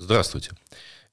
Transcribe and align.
Здравствуйте. 0.00 0.52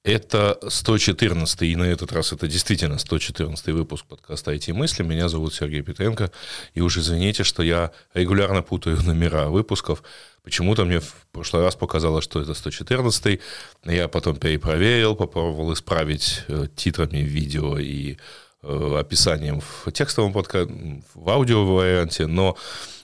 Это 0.05 0.57
114 0.65 1.61
и 1.63 1.75
на 1.75 1.83
этот 1.83 2.13
раз 2.13 2.31
это 2.31 2.47
действительно 2.47 2.97
114 2.97 3.67
выпуск 3.67 4.05
подкаста 4.05 4.53
«IT-мысли». 4.53 5.03
Меня 5.03 5.27
зовут 5.27 5.53
Сергей 5.53 5.81
Петренко. 5.81 6.31
И 6.73 6.79
уж 6.79 6.97
извините, 6.97 7.43
что 7.43 7.63
я 7.63 7.91
регулярно 8.13 8.61
путаю 8.61 9.03
номера 9.03 9.49
выпусков. 9.49 10.03
Почему-то 10.41 10.85
мне 10.85 11.01
в 11.01 11.27
прошлый 11.33 11.63
раз 11.63 11.75
показалось, 11.75 12.23
что 12.23 12.41
это 12.41 12.53
114 12.53 13.41
Я 13.83 14.07
потом 14.07 14.37
перепроверил, 14.37 15.15
попробовал 15.15 15.73
исправить 15.73 16.43
э, 16.47 16.67
титрами 16.73 17.17
видео 17.17 17.77
и 17.77 18.15
э, 18.63 18.97
описанием 18.97 19.59
в 19.59 19.91
текстовом 19.91 20.31
подкасте, 20.31 21.03
в 21.13 21.29
аудио 21.29 21.65
варианте, 21.65 22.25
но, 22.25 22.55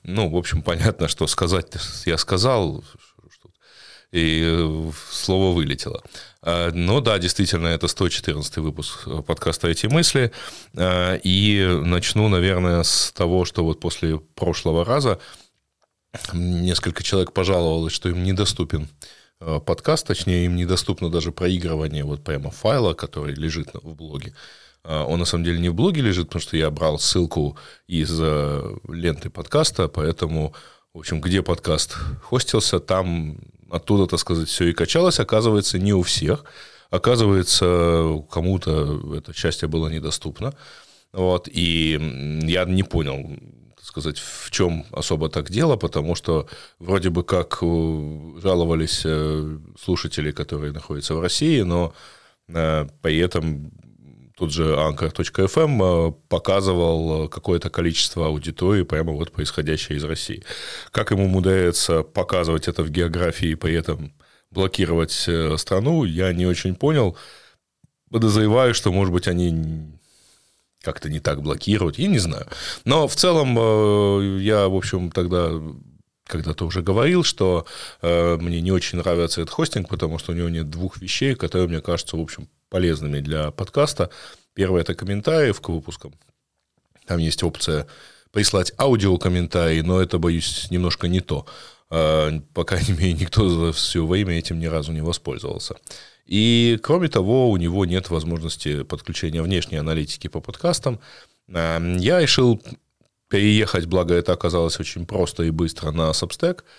ну, 0.04 0.30
в 0.30 0.38
общем, 0.38 0.62
понятно, 0.64 1.10
что 1.10 1.28
сказать 1.28 1.68
я 2.06 2.18
сказал, 2.18 2.86
и 4.14 4.43
э, 4.45 4.91
слово 5.09 5.55
вылетело. 5.55 6.04
А, 6.43 6.71
но 6.71 7.02
да, 7.02 7.17
действительно, 7.17 7.67
это 7.67 7.88
114 7.88 8.58
выпуск 8.58 9.08
подкаста 9.26 9.67
«Эти 9.67 9.88
мысли». 9.88 10.31
А, 10.76 11.16
и 11.16 11.81
начну, 11.84 12.27
наверное, 12.27 12.84
с 12.84 13.12
того, 13.12 13.44
что 13.44 13.66
вот 13.66 13.80
после 13.80 14.20
прошлого 14.35 14.85
раза 14.85 15.20
несколько 16.31 17.02
человек 17.02 17.34
пожаловалось, 17.34 17.91
что 17.91 18.07
им 18.09 18.23
недоступен 18.23 18.88
а, 19.40 19.59
подкаст, 19.59 20.05
точнее, 20.05 20.45
им 20.45 20.55
недоступно 20.57 21.09
даже 21.09 21.32
проигрывание 21.32 22.04
вот 22.04 22.23
прямо 22.23 22.52
файла, 22.52 22.93
который 22.93 23.34
лежит 23.34 23.70
в 23.73 23.95
блоге. 23.95 24.34
Он 24.84 25.18
на 25.18 25.26
самом 25.26 25.45
деле 25.45 25.59
не 25.59 25.70
в 25.70 25.76
блоге 25.76 26.02
лежит, 26.02 26.27
потому 26.27 26.41
что 26.41 26.57
я 26.57 26.70
брал 26.70 26.99
ссылку 26.99 27.57
из 27.88 28.20
ленты 28.20 29.30
подкаста, 29.30 29.88
поэтому, 29.88 30.54
в 30.93 30.99
общем, 30.99 31.21
где 31.21 31.41
подкаст 31.41 31.95
хостился, 32.21 32.82
там 32.82 33.38
оттуда, 33.73 34.05
так 34.05 34.20
сказать, 34.20 34.48
все 34.48 34.66
и 34.66 34.73
качалось, 34.73 35.20
оказывается, 35.20 35.80
не 35.80 35.94
у 35.94 36.04
всех. 36.04 36.45
Оказывается, 36.91 38.23
кому-то 38.30 39.18
это 39.18 39.34
счастье 39.34 39.68
было 39.68 39.88
недоступно. 39.88 40.54
Вот, 41.12 41.48
и 41.52 41.99
я 42.44 42.66
не 42.66 42.84
понял, 42.84 43.35
так 43.76 43.85
сказать, 43.85 44.20
в 44.20 44.51
чем 44.51 44.85
особо 44.91 45.29
так 45.29 45.49
дело, 45.49 45.76
потому 45.76 46.16
что 46.16 46.48
вроде 46.79 47.10
бы 47.10 47.24
как 47.24 47.60
э, 47.62 48.40
жаловались 48.41 49.01
э, 49.05 49.57
слушатели, 49.79 50.32
которые 50.32 50.71
находятся 50.71 51.16
в 51.16 51.21
России, 51.21 51.62
но 51.62 51.94
э, 52.48 52.88
при 53.01 53.18
этом 53.18 53.71
тот 54.44 54.52
же 54.52 54.76
Anchor.fm 54.76 56.10
э, 56.10 56.12
показывал 56.27 57.30
какое-то 57.30 57.70
количество 57.70 58.27
аудитории, 58.27 58.84
прямо 58.84 59.13
вот 59.13 59.32
происходящее 59.32 59.98
из 59.98 60.04
России. 60.04 60.44
Как 60.91 61.12
ему 61.12 61.26
умудряется 61.26 62.04
показывать 62.04 62.68
это 62.68 62.84
в 62.84 62.90
географии 62.90 63.52
и 63.52 63.55
при 63.55 63.74
этом 63.74 64.12
блокировать 64.52 65.24
э, 65.28 65.56
страну, 65.58 66.03
я 66.03 66.34
не 66.34 66.46
очень 66.46 66.75
понял. 66.75 67.16
Подозреваю, 68.12 68.74
что, 68.74 68.91
может 68.91 69.13
быть, 69.13 69.30
они 69.30 69.97
как-то 70.81 71.09
не 71.09 71.22
так 71.22 71.41
блокируют, 71.41 71.97
я 71.97 72.07
не 72.09 72.19
знаю. 72.19 72.46
Но 72.84 73.07
в 73.07 73.16
целом 73.16 73.57
э, 73.57 74.40
я, 74.41 74.68
в 74.68 74.75
общем, 74.75 75.09
тогда 75.09 75.53
когда-то 76.28 76.66
уже 76.66 76.81
говорил, 76.81 77.24
что 77.24 77.66
э, 78.02 78.35
мне 78.41 78.59
не 78.59 78.74
очень 78.74 78.97
нравится 78.97 79.40
этот 79.41 79.53
хостинг, 79.53 79.88
потому 79.88 80.19
что 80.19 80.34
у 80.34 80.35
него 80.35 80.50
нет 80.50 80.69
двух 80.69 80.97
вещей, 80.97 81.34
которые, 81.34 81.69
мне 81.69 81.80
кажется, 81.80 82.18
в 82.18 82.22
общем, 82.22 82.50
полезными 82.74 83.19
для 83.19 83.52
подкаста. 83.52 84.09
Первое– 84.56 84.81
это 84.84 84.96
комментарии 84.96 85.53
к 85.53 85.69
выпускам. 85.69 86.12
Там 87.06 87.19
есть 87.19 87.44
опция 87.44 87.85
прислать 88.31 88.74
аудиокомментарии, 88.79 89.81
но 89.81 90.02
это, 90.02 90.18
боюсь, 90.18 90.72
немножко 90.72 91.07
не 91.07 91.19
то. 91.19 91.46
А, 91.91 92.31
по 92.56 92.63
крайней 92.63 92.94
мере, 92.97 93.13
никто 93.13 93.47
за 93.47 93.74
все 93.74 94.03
время 94.03 94.40
этим 94.40 94.57
ни 94.57 94.66
разу 94.66 94.91
не 94.91 95.01
воспользовался. 95.01 95.75
И, 96.25 96.79
кроме 96.81 97.09
того, 97.09 97.51
у 97.51 97.57
него 97.57 97.85
нет 97.85 98.09
возможности 98.09 98.81
подключения 98.81 99.44
внешней 99.44 99.78
аналитики 99.78 100.28
по 100.28 100.41
подкастам. 100.41 101.00
А, 101.53 101.79
я 102.00 102.22
решил 102.22 102.59
переехать, 103.29 103.85
благо 103.85 104.16
это 104.16 104.34
оказалось 104.34 104.79
очень 104.79 105.05
просто 105.05 105.44
и 105.44 105.51
быстро, 105.51 105.91
на 105.91 106.09
Substack– 106.09 106.63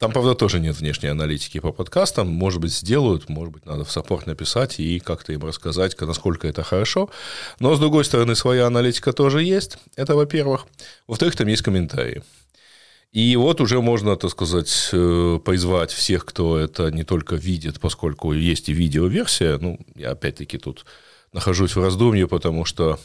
там, 0.00 0.10
правда, 0.10 0.34
тоже 0.34 0.58
нет 0.58 0.76
внешней 0.76 1.08
аналитики 1.08 1.60
по 1.60 1.72
подкастам. 1.72 2.28
Может 2.28 2.60
быть, 2.60 2.72
сделают, 2.72 3.28
может 3.28 3.54
быть, 3.54 3.64
надо 3.64 3.84
в 3.84 3.92
саппорт 3.92 4.26
написать 4.26 4.80
и 4.80 4.98
как-то 4.98 5.32
им 5.32 5.44
рассказать, 5.44 5.98
насколько 6.00 6.48
это 6.48 6.64
хорошо. 6.64 7.10
Но, 7.60 7.74
с 7.74 7.78
другой 7.78 8.04
стороны, 8.04 8.34
своя 8.34 8.66
аналитика 8.66 9.12
тоже 9.12 9.44
есть. 9.44 9.78
Это, 9.94 10.16
во-первых. 10.16 10.66
Во-вторых, 11.06 11.36
там 11.36 11.46
есть 11.46 11.62
комментарии. 11.62 12.22
И 13.12 13.36
вот 13.36 13.60
уже 13.60 13.80
можно, 13.80 14.16
так 14.16 14.32
сказать, 14.32 14.90
э, 14.92 15.38
призвать 15.44 15.92
всех, 15.92 16.24
кто 16.24 16.58
это 16.58 16.90
не 16.90 17.04
только 17.04 17.36
видит, 17.36 17.78
поскольку 17.78 18.32
есть 18.32 18.68
и 18.68 18.72
видеоверсия. 18.72 19.58
Ну, 19.58 19.78
я 19.94 20.10
опять-таки 20.10 20.58
тут 20.58 20.84
нахожусь 21.32 21.76
в 21.76 21.80
раздумье, 21.80 22.26
потому 22.26 22.64
что 22.64 22.98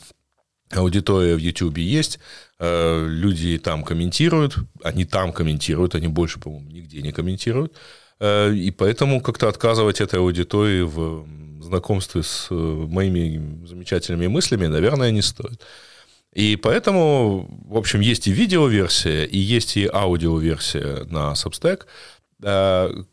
аудитория 0.72 1.36
в 1.36 1.40
YouTube 1.40 1.78
есть, 1.78 2.20
э, 2.60 3.08
люди 3.08 3.58
там 3.58 3.84
комментируют, 3.84 4.58
они 4.84 5.06
там 5.06 5.32
комментируют, 5.32 5.96
они 5.96 6.08
больше, 6.08 6.40
по-моему, 6.40 6.70
нигде 6.70 7.02
не 7.02 7.12
комментируют. 7.12 7.74
Э, 8.20 8.54
и 8.54 8.72
поэтому 8.72 9.22
как-то 9.22 9.48
отказывать 9.48 10.02
этой 10.02 10.20
аудитории 10.20 10.82
в 10.82 11.26
знакомстве 11.62 12.24
с 12.24 12.48
э, 12.52 12.54
моими 12.54 13.66
замечательными 13.66 14.28
мыслями, 14.28 14.68
наверное, 14.68 15.12
не 15.12 15.22
стоит. 15.22 15.62
И 16.34 16.56
поэтому, 16.58 17.50
в 17.68 17.78
общем, 17.78 18.02
есть 18.02 18.28
и 18.28 18.32
видеоверсия, 18.32 19.24
и 19.24 19.38
есть 19.38 19.78
и 19.78 19.90
аудиоверсия 19.92 21.06
на 21.06 21.34
Substack, 21.34 21.86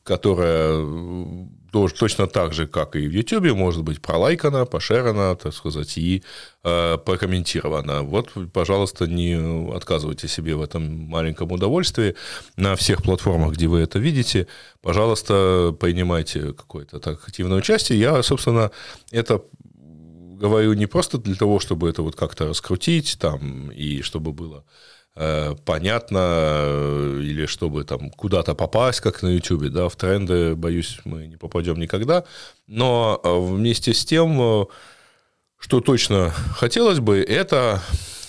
которая 0.04 0.76
точно 1.72 2.26
так 2.26 2.52
же, 2.52 2.66
как 2.66 2.96
и 2.96 3.06
в 3.06 3.12
YouTube, 3.12 3.52
может 3.56 3.82
быть 3.82 4.00
пролайкана, 4.00 4.64
пошерена, 4.66 5.34
так 5.34 5.52
сказать, 5.52 5.98
и 5.98 6.22
э, 6.64 6.98
прокомментирована. 6.98 8.02
Вот, 8.02 8.32
пожалуйста, 8.52 9.06
не 9.06 9.34
отказывайте 9.74 10.28
себе 10.28 10.54
в 10.54 10.62
этом 10.62 10.82
маленьком 10.82 11.52
удовольствии. 11.52 12.14
На 12.56 12.74
всех 12.76 13.02
платформах, 13.02 13.54
где 13.54 13.66
вы 13.66 13.80
это 13.80 13.98
видите, 13.98 14.46
пожалуйста, 14.82 15.76
принимайте 15.78 16.52
какое-то 16.52 17.00
так 17.00 17.22
активное 17.26 17.58
участие. 17.58 18.00
Я, 18.00 18.22
собственно, 18.22 18.70
это 19.10 19.42
говорю 20.38 20.74
не 20.74 20.86
просто 20.86 21.18
для 21.18 21.34
того, 21.34 21.60
чтобы 21.60 21.88
это 21.88 22.02
вот 22.02 22.16
как-то 22.16 22.46
раскрутить 22.46 23.18
там, 23.18 23.70
и 23.70 24.02
чтобы 24.02 24.32
было 24.32 24.64
понятно, 25.64 26.18
э, 26.20 27.20
или 27.22 27.46
чтобы 27.46 27.84
там 27.84 28.10
куда-то 28.10 28.54
попасть, 28.54 29.00
как 29.00 29.22
на 29.22 29.28
YouTube, 29.28 29.70
да, 29.70 29.88
в 29.88 29.96
тренды, 29.96 30.54
боюсь, 30.54 31.00
мы 31.04 31.26
не 31.26 31.36
попадем 31.36 31.80
никогда. 31.80 32.24
Но 32.66 33.18
э, 33.24 33.38
вместе 33.38 33.94
с 33.94 34.04
тем, 34.04 34.68
что 35.58 35.80
точно 35.80 36.30
хотелось 36.30 37.00
бы, 37.00 37.18
это 37.22 37.82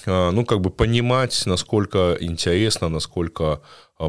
ну, 0.05 0.45
как 0.45 0.61
бы 0.61 0.69
понимать, 0.69 1.43
насколько 1.45 2.15
интересно, 2.21 2.87
насколько 2.87 3.61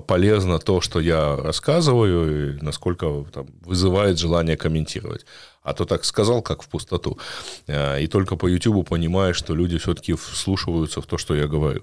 полезно 0.06 0.60
то, 0.60 0.80
что 0.80 1.00
я 1.00 1.34
рассказываю, 1.34 2.54
и 2.54 2.62
насколько 2.62 3.24
там, 3.32 3.48
вызывает 3.62 4.16
желание 4.16 4.56
комментировать. 4.56 5.26
А 5.62 5.74
то 5.74 5.84
так 5.84 6.04
сказал, 6.04 6.40
как 6.40 6.62
в 6.62 6.68
пустоту. 6.68 7.18
И 7.66 8.06
только 8.06 8.36
по 8.36 8.46
YouTube 8.46 8.88
понимаешь, 8.88 9.34
что 9.36 9.56
люди 9.56 9.76
все-таки 9.78 10.14
вслушиваются 10.14 11.00
в 11.00 11.06
то, 11.06 11.18
что 11.18 11.34
я 11.34 11.48
говорю. 11.48 11.82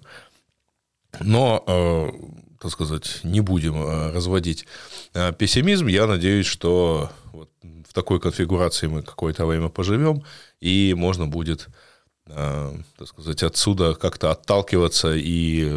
Но, 1.20 1.64
э, 1.68 2.12
так 2.59 2.72
сказать, 2.72 3.20
не 3.24 3.42
будем 3.42 3.76
э, 3.76 4.12
разводить 4.12 4.66
э, 5.14 5.34
пессимизм. 5.34 5.88
Я 5.88 6.08
надеюсь, 6.08 6.46
что 6.46 7.09
вот 7.31 7.50
в 7.62 7.94
такой 7.94 8.20
конфигурации 8.20 8.88
мы 8.88 9.02
какое-то 9.02 9.46
время 9.46 9.70
поживем, 9.70 10.24
и 10.59 10.94
можно 10.98 11.28
будет, 11.28 11.68
так 12.26 13.08
сказать, 13.08 13.44
отсюда 13.44 13.94
как-то 13.94 14.31
отталкиваться 14.31 15.14
и 15.16 15.72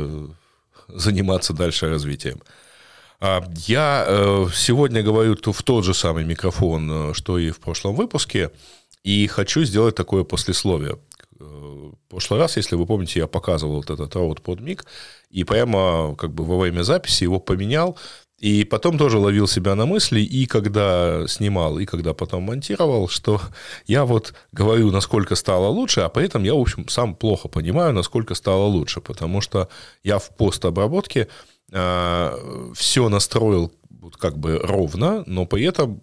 заниматься 0.89 1.53
дальше 1.53 1.91
развитием. 1.91 2.41
А, 3.21 3.45
я 3.67 4.49
сегодня 4.55 5.03
говорю 5.03 5.37
в 5.37 5.63
тот 5.63 5.85
же 5.85 5.93
самый 5.93 6.25
микрофон, 6.25 7.13
что 7.15 7.39
и 7.39 7.51
в 7.51 7.61
прошлом 7.61 7.95
выпуске, 7.95 8.51
и 9.05 9.27
хочу 9.27 9.65
сделать 9.65 9.95
такое 9.95 10.25
послесловие. 10.25 10.99
В 11.39 11.95
прошлый 12.09 12.41
раз, 12.41 12.57
если 12.57 12.75
вы 12.75 12.87
помните, 12.87 13.21
я 13.21 13.27
показывал 13.27 13.77
вот 13.77 13.91
этот 13.91 14.15
роут 14.17 14.43
под 14.43 14.61
миг, 14.61 14.87
и 15.31 15.45
прямо 15.45 16.17
как 16.17 16.33
бы 16.33 16.45
во 16.45 16.59
время 16.59 16.83
записи 16.83 17.25
его 17.25 17.39
поменял, 17.39 17.97
и 18.39 18.63
потом 18.65 18.99
тоже 18.99 19.19
ловил 19.19 19.49
себя 19.49 19.75
на 19.75 19.85
мысли, 19.85 20.21
и 20.21 20.47
когда 20.47 21.27
снимал, 21.27 21.79
и 21.79 21.87
когда 21.87 22.15
потом 22.15 22.45
монтировал, 22.45 23.09
что 23.09 23.41
я 23.87 24.05
вот 24.05 24.35
говорю, 24.53 24.91
насколько 24.91 25.35
стало 25.35 25.67
лучше, 25.69 26.03
а 26.03 26.09
при 26.09 26.25
этом 26.25 26.45
я, 26.45 26.55
в 26.55 26.61
общем, 26.61 26.89
сам 26.89 27.17
плохо 27.17 27.49
понимаю, 27.49 27.93
насколько 27.93 28.35
стало 28.35 28.65
лучше, 28.65 29.01
потому 29.01 29.41
что 29.41 29.69
я 30.05 30.19
в 30.19 30.31
постобработке 30.37 31.21
э, 31.21 31.27
а, 31.73 32.73
все 32.75 33.09
настроил 33.09 33.73
вот 33.91 34.17
как 34.17 34.39
бы 34.39 34.59
ровно, 34.59 35.25
но 35.27 35.45
при 35.45 35.65
этом 35.65 36.01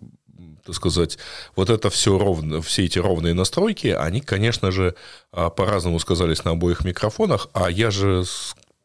так 0.65 0.75
сказать, 0.75 1.17
вот 1.55 1.69
это 1.69 1.89
все 1.89 2.17
ровно, 2.17 2.61
все 2.61 2.85
эти 2.85 2.99
ровные 2.99 3.33
настройки, 3.33 3.87
они, 3.87 4.21
конечно 4.21 4.71
же, 4.71 4.95
а, 5.31 5.49
по-разному 5.49 5.99
сказались 5.99 6.43
на 6.43 6.51
обоих 6.51 6.83
микрофонах, 6.83 7.49
а 7.53 7.69
я 7.69 7.91
же 7.91 8.25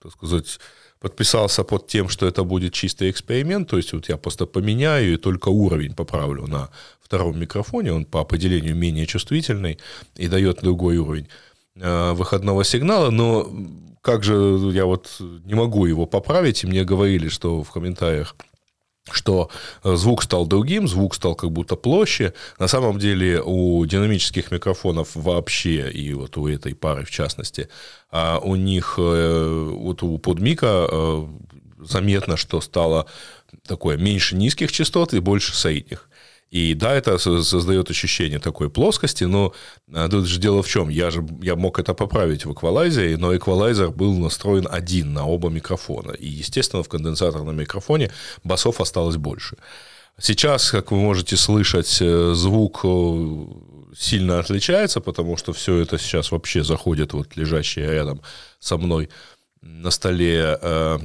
так 0.03 0.13
сказать, 0.13 0.59
подписался 0.99 1.65
под 1.65 1.87
тем, 1.87 2.09
что 2.09 2.27
это 2.27 2.45
будет 2.45 2.73
чистый 2.73 3.11
эксперимент, 3.11 3.69
то 3.69 3.77
есть 3.77 3.93
вот 3.93 4.09
я 4.09 4.17
просто 4.17 4.47
поменяю 4.47 5.15
и 5.15 5.17
только 5.17 5.49
уровень 5.49 5.95
поправлю 5.95 6.47
на 6.47 6.71
втором 7.01 7.39
микрофоне, 7.39 7.93
он 7.93 8.05
по 8.05 8.21
определению 8.21 8.77
менее 8.77 9.07
чувствительный 9.07 9.79
и 10.17 10.29
дает 10.29 10.61
другой 10.61 10.99
уровень 10.99 11.29
э, 11.77 12.13
выходного 12.13 12.65
сигнала, 12.65 13.11
но 13.11 13.51
как 14.03 14.25
же 14.25 14.35
я 14.73 14.87
вот 14.87 15.17
не 15.45 15.55
могу 15.55 15.87
его 15.87 16.07
поправить, 16.07 16.65
и 16.65 16.67
мне 16.67 16.85
говорили, 16.85 17.29
что 17.29 17.63
в 17.63 17.71
комментариях 17.71 18.37
что 19.11 19.51
э, 19.83 19.97
звук 19.97 20.23
стал 20.23 20.47
другим, 20.47 20.87
звук 20.87 21.15
стал 21.15 21.35
как 21.35 21.51
будто 21.51 21.77
площе. 21.77 22.35
На 22.59 22.69
самом 22.69 22.99
деле 22.99 23.43
у 23.43 23.85
динамических 23.87 24.51
микрофонов 24.51 25.11
вообще, 25.15 25.91
и 25.91 26.13
вот 26.15 26.37
у 26.37 26.49
этой 26.49 26.75
пары 26.75 27.05
в 27.05 27.11
частности, 27.11 27.69
а 28.11 28.39
у 28.39 28.57
них, 28.57 28.95
э, 28.99 29.71
вот 29.73 30.03
у 30.03 30.19
подмика 30.19 30.87
э, 30.91 31.27
заметно, 31.79 32.37
что 32.37 32.61
стало 32.61 33.07
такое 33.67 33.97
меньше 33.97 34.37
низких 34.37 34.71
частот 34.71 35.15
и 35.15 35.21
больше 35.21 35.57
средних. 35.57 36.10
И 36.51 36.75
да, 36.75 36.95
это 36.95 37.19
создает 37.19 37.91
ощущение 37.91 38.41
такой 38.41 38.71
плоскости, 38.71 39.23
но 39.25 39.55
а, 39.93 40.09
тут 40.09 40.27
же 40.27 40.41
дело 40.41 40.63
в 40.63 40.69
чем, 40.69 40.89
я 40.89 41.11
же 41.11 41.25
я 41.43 41.55
мог 41.55 41.79
это 41.79 41.95
поправить 41.95 42.45
в 42.45 42.53
эквалайзере, 42.53 43.17
но 43.17 43.37
эквалайзер 43.37 43.91
был 43.91 44.19
настроен 44.19 44.67
один 44.69 45.13
на 45.13 45.27
оба 45.27 45.49
микрофона. 45.49 46.11
И, 46.13 46.27
естественно, 46.27 46.83
в 46.83 46.89
конденсаторном 46.89 47.57
микрофоне 47.57 48.11
басов 48.43 48.81
осталось 48.81 49.17
больше. 49.17 49.57
Сейчас, 50.19 50.71
как 50.71 50.91
вы 50.91 50.99
можете 50.99 51.37
слышать, 51.37 51.99
э, 52.01 52.33
звук 52.35 52.81
э, 52.85 53.47
сильно 53.97 54.41
отличается, 54.41 55.01
потому 55.01 55.37
что 55.37 55.53
все 55.53 55.77
это 55.77 55.99
сейчас 55.99 56.33
вообще 56.33 56.65
заходит, 56.65 57.13
вот 57.13 57.37
лежащее 57.37 57.91
рядом 57.91 58.21
со 58.59 58.77
мной 58.77 59.09
на 59.63 59.91
столе 59.91 60.59
э, 60.61 60.99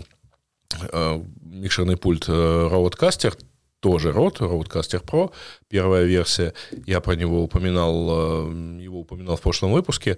э, 0.92 1.24
микшерный 1.42 1.98
пульт 1.98 2.26
э, 2.28 2.32
Roadcaster 2.32 3.38
тоже 3.86 4.12
рот, 4.12 4.42
Roadcaster 4.42 5.00
Pro, 5.00 5.32
первая 5.70 6.06
версия. 6.06 6.56
Я 6.88 7.02
про 7.02 7.16
него 7.16 7.44
упоминал, 7.44 8.50
э, 8.50 8.82
его 8.82 9.02
упоминал 9.02 9.36
в 9.36 9.42
прошлом 9.42 9.74
выпуске. 9.74 10.18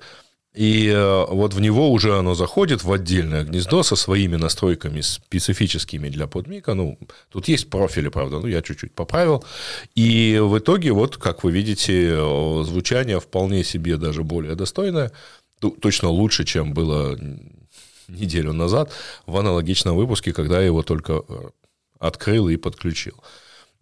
И 0.56 0.88
э, 0.88 1.26
вот 1.28 1.54
в 1.54 1.60
него 1.60 1.92
уже 1.92 2.18
оно 2.18 2.34
заходит 2.34 2.86
в 2.86 2.92
отдельное 2.94 3.44
гнездо 3.44 3.84
со 3.84 3.98
своими 3.98 4.38
настройками 4.38 5.02
специфическими 5.02 6.08
для 6.08 6.28
подмика. 6.28 6.76
Ну, 6.76 6.98
тут 7.30 7.50
есть 7.50 7.70
профили, 7.70 8.08
правда, 8.08 8.40
ну, 8.40 8.48
я 8.48 8.62
чуть-чуть 8.62 8.94
поправил. 8.94 9.44
И 9.96 10.40
в 10.42 10.58
итоге, 10.58 10.94
вот, 10.94 11.18
как 11.18 11.44
вы 11.44 11.52
видите, 11.52 12.12
э, 12.12 12.64
звучание 12.64 13.20
вполне 13.20 13.66
себе 13.66 13.98
даже 13.98 14.24
более 14.24 14.56
достойное. 14.56 15.12
Точно 15.60 16.08
лучше, 16.08 16.46
чем 16.46 16.74
было 16.74 17.20
неделю 18.08 18.54
назад 18.54 18.94
в 19.26 19.36
аналогичном 19.36 19.98
выпуске, 19.98 20.32
когда 20.32 20.60
я 20.62 20.68
его 20.68 20.84
только 20.84 21.24
открыл 22.00 22.48
и 22.50 22.56
подключил. 22.56 23.16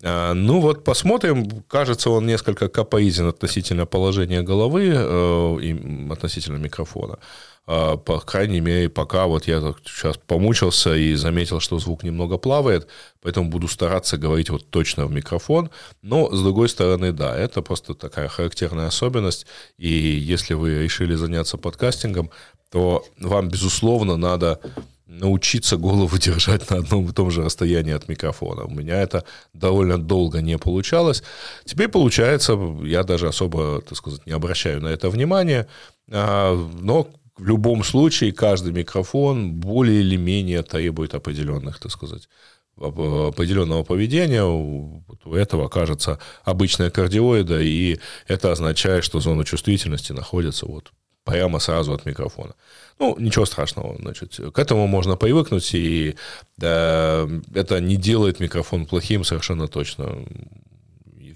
А, 0.04 0.34
ну 0.34 0.60
вот 0.60 0.84
посмотрим. 0.84 1.64
Кажется, 1.68 2.10
он 2.10 2.26
несколько 2.26 2.68
капоизен 2.70 3.28
относительно 3.28 3.86
положения 3.86 4.42
головы 4.42 4.92
э, 4.94 5.58
и 5.62 6.12
относительно 6.12 6.58
микрофона. 6.58 7.20
А, 7.68 7.98
по 7.98 8.20
крайней 8.20 8.60
мере, 8.60 8.90
пока 8.90 9.26
вот 9.26 9.48
я 9.48 9.60
сейчас 9.86 10.18
помучился 10.18 10.96
и 10.96 11.16
заметил, 11.16 11.60
что 11.60 11.80
звук 11.80 12.04
немного 12.04 12.38
плавает, 12.38 12.88
поэтому 13.22 13.50
буду 13.50 13.68
стараться 13.68 14.18
говорить 14.18 14.50
вот 14.50 14.70
точно 14.70 15.08
в 15.08 15.12
микрофон. 15.12 15.72
Но, 16.02 16.32
с 16.34 16.42
другой 16.42 16.70
стороны, 16.70 17.12
да, 17.12 17.36
это 17.36 17.62
просто 17.62 17.96
такая 17.96 18.28
характерная 18.28 18.88
особенность. 18.88 19.48
И 19.78 19.90
если 19.90 20.54
вы 20.54 20.84
решили 20.84 21.16
заняться 21.16 21.58
подкастингом, 21.58 22.30
то 22.70 23.06
вам, 23.20 23.50
безусловно, 23.50 24.18
надо 24.18 24.60
научиться 25.20 25.78
голову 25.78 26.18
держать 26.20 26.70
на 26.70 26.78
одном 26.78 27.10
и 27.10 27.14
том 27.14 27.32
же 27.32 27.44
расстоянии 27.44 27.94
от 27.94 28.08
микрофона. 28.08 28.66
У 28.66 28.70
меня 28.70 29.02
это 29.02 29.24
довольно 29.54 29.98
долго 29.98 30.42
не 30.42 30.58
получалось. 30.58 31.24
Теперь 31.66 31.88
получается, 31.88 32.58
я 32.84 33.04
даже 33.04 33.28
особо, 33.28 33.82
так 33.82 33.98
сказать, 33.98 34.26
не 34.26 34.34
обращаю 34.34 34.82
на 34.82 34.88
это 34.88 35.10
внимания, 35.10 35.68
а, 36.12 36.56
но 36.82 37.08
в 37.38 37.46
любом 37.46 37.84
случае 37.84 38.32
каждый 38.32 38.72
микрофон 38.72 39.54
более 39.54 40.02
или 40.02 40.16
менее 40.16 40.64
требует 40.64 41.14
определенных, 41.16 41.80
так 41.80 41.92
сказать, 41.92 42.30
определенного 42.78 43.84
поведения, 43.84 44.44
у 44.44 45.04
этого 45.34 45.70
кажется 45.70 46.20
обычная 46.44 46.90
кардиоида, 46.90 47.62
и 47.62 48.00
это 48.28 48.52
означает, 48.52 49.04
что 49.04 49.22
зона 49.22 49.46
чувствительности 49.46 50.12
находится 50.12 50.66
вот 50.66 50.92
прямо 51.26 51.60
сразу 51.60 51.94
от 51.94 52.06
микрофона. 52.06 52.54
Ну, 53.00 53.18
ничего 53.20 53.46
страшного, 53.46 53.98
значит, 54.00 54.40
к 54.54 54.60
этому 54.60 54.88
можно 54.88 55.18
привыкнуть, 55.18 55.74
и 55.74 56.16
да, 56.58 57.28
это 57.54 57.82
не 57.82 57.98
делает 57.98 58.40
микрофон 58.40 58.86
плохим 58.86 59.26
совершенно 59.26 59.68
точно. 59.68 60.26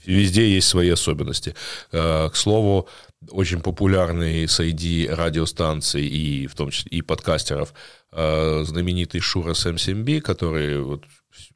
Везде 0.06 0.50
есть 0.56 0.68
свои 0.68 0.90
особенности. 0.90 1.56
Э, 1.92 2.30
к 2.30 2.36
слову, 2.36 2.88
очень 3.32 3.60
популярный 3.60 4.48
среди 4.48 5.08
радиостанций 5.08 6.08
и 6.08 6.48
в 6.48 6.56
том 6.56 6.70
числе 6.70 6.90
и 6.92 7.02
подкастеров 7.02 7.74
э, 8.14 8.64
знаменитый 8.66 9.20
Шура 9.20 9.52
SM7B, 9.52 10.22
который 10.22 10.82
вот 10.82 11.04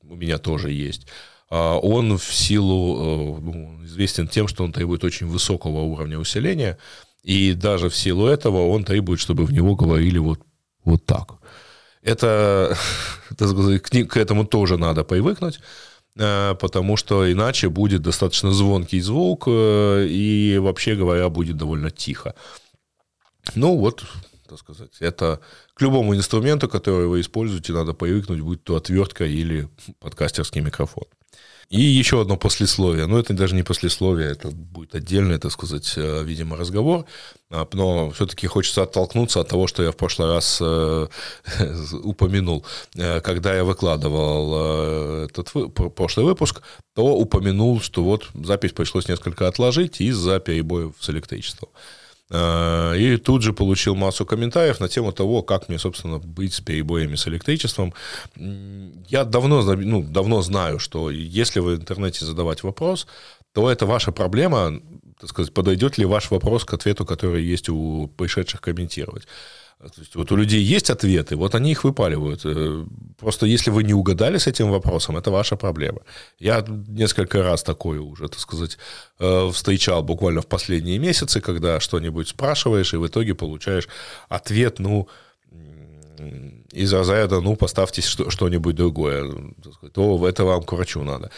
у 0.01 0.15
меня 0.15 0.37
тоже 0.39 0.71
есть, 0.71 1.07
э, 1.49 1.55
он 1.55 2.17
в 2.17 2.33
силу 2.33 3.39
ну, 3.39 3.85
известен 3.85 4.27
тем, 4.27 4.47
что 4.47 4.63
он 4.63 4.73
требует 4.73 5.03
очень 5.03 5.27
высокого 5.27 5.81
уровня 5.81 6.19
усиления, 6.19 6.77
и 7.23 7.53
даже 7.53 7.89
в 7.89 7.95
силу 7.95 8.27
этого 8.27 8.67
он 8.67 8.83
требует, 8.83 9.19
чтобы 9.19 9.45
в 9.45 9.53
него 9.53 9.75
говорили 9.75 10.17
вот, 10.17 10.39
вот 10.83 11.05
так. 11.05 11.35
Это, 12.01 12.77
к 13.37 14.17
этому 14.17 14.45
тоже 14.45 14.77
надо 14.77 15.03
привыкнуть, 15.05 15.59
э, 16.17 16.55
потому 16.59 16.97
что 16.97 17.31
иначе 17.31 17.69
будет 17.69 18.01
достаточно 18.01 18.51
звонкий 18.51 18.99
звук, 18.99 19.45
э, 19.47 20.05
и 20.09 20.57
вообще 20.57 20.95
говоря, 20.95 21.29
будет 21.29 21.55
довольно 21.57 21.91
тихо. 21.91 22.35
Ну 23.55 23.77
вот, 23.77 24.03
так 24.47 24.59
сказать, 24.59 24.97
это 24.99 25.39
к 25.73 25.81
любому 25.81 26.15
инструменту, 26.15 26.67
который 26.67 27.07
вы 27.07 27.21
используете, 27.21 27.71
надо 27.71 27.93
привыкнуть, 27.93 28.41
будь 28.41 28.63
то 28.63 28.75
отвертка 28.75 29.25
или 29.25 29.69
подкастерский 29.99 30.61
микрофон. 30.61 31.05
И 31.69 31.81
еще 31.81 32.21
одно 32.21 32.37
послесловие. 32.37 33.07
Ну, 33.07 33.17
это 33.17 33.33
даже 33.33 33.55
не 33.55 33.63
послесловие, 33.63 34.31
это 34.31 34.49
будет 34.49 34.95
отдельный, 34.95 35.39
так 35.39 35.51
сказать, 35.51 35.93
э, 35.97 36.23
видимо, 36.23 36.55
разговор. 36.55 37.05
А, 37.49 37.67
но 37.73 38.11
все-таки 38.11 38.47
хочется 38.47 38.83
оттолкнуться 38.83 39.39
от 39.39 39.47
того, 39.47 39.67
что 39.67 39.83
я 39.83 39.91
в 39.91 39.97
прошлый 39.97 40.29
раз 40.29 40.59
э, 40.61 41.07
упомянул. 42.03 42.65
Э, 42.95 43.21
когда 43.21 43.55
я 43.55 43.63
выкладывал 43.63 45.25
этот 45.25 45.51
прошлый 45.95 46.25
выпуск, 46.25 46.61
то 46.95 47.15
упомянул, 47.15 47.81
что 47.81 48.03
вот 48.03 48.29
запись 48.33 48.73
пришлось 48.73 49.07
несколько 49.07 49.47
отложить 49.47 50.01
из-за 50.01 50.39
перебоев 50.39 50.93
с 50.99 51.09
электричеством. 51.09 51.69
Э, 52.29 52.95
и 52.97 53.17
тут 53.17 53.41
же 53.41 53.53
получил 53.53 53.95
массу 53.95 54.25
комментариев 54.25 54.79
на 54.79 54.87
тему 54.87 55.11
того, 55.11 55.43
как 55.43 55.69
мне, 55.69 55.79
собственно, 55.79 56.19
быть 56.19 56.53
с 56.53 56.61
перебоями 56.61 57.15
с 57.15 57.27
электричеством. 57.27 57.93
Я 58.35 59.25
давно, 59.25 59.61
ну, 59.61 60.03
давно 60.03 60.41
знаю, 60.41 60.79
что 60.79 61.09
если 61.11 61.59
в 61.59 61.75
интернете 61.75 62.25
задавать 62.25 62.63
вопрос, 62.63 63.07
то 63.53 63.69
это 63.69 63.85
ваша 63.85 64.11
проблема, 64.11 64.79
так 65.19 65.29
сказать, 65.29 65.53
подойдет 65.53 65.97
ли 65.97 66.05
ваш 66.05 66.31
вопрос 66.31 66.65
к 66.65 66.73
ответу, 66.73 67.05
который 67.05 67.43
есть 67.43 67.69
у 67.69 68.07
пришедших 68.17 68.61
комментировать. 68.61 69.27
То 69.89 70.01
есть 70.01 70.15
вот 70.15 70.31
у 70.31 70.35
людей 70.35 70.61
есть 70.61 70.89
ответы, 70.89 71.35
вот 71.35 71.55
они 71.55 71.71
их 71.71 71.83
выпаливают. 71.83 72.41
Э, 72.45 72.85
просто 73.19 73.45
если 73.45 73.69
вы 73.71 73.83
не 73.83 73.93
угадали 73.93 74.37
с 74.37 74.47
этим 74.47 74.71
вопросом, 74.71 75.17
это 75.17 75.31
ваша 75.31 75.55
проблема. 75.55 75.99
Я 76.39 76.65
несколько 76.67 77.43
раз 77.43 77.63
такое 77.63 77.99
уже, 77.99 78.27
так 78.27 78.39
сказать, 78.39 78.77
э, 79.19 79.49
встречал 79.51 80.03
буквально 80.03 80.41
в 80.41 80.47
последние 80.47 80.99
месяцы, 80.99 81.41
когда 81.41 81.79
что-нибудь 81.79 82.29
спрашиваешь, 82.29 82.93
и 82.93 82.97
в 82.97 83.07
итоге 83.07 83.35
получаешь 83.35 83.89
ответ, 84.29 84.79
ну, 84.79 85.07
из 86.71 86.93
разряда, 86.93 87.41
ну, 87.41 87.55
поставьте 87.55 88.01
что-нибудь 88.01 88.75
другое, 88.75 89.53
то 89.93 90.27
это 90.27 90.45
вам 90.45 90.63
к 90.63 90.71
врачу 90.71 91.03
надо 91.03 91.29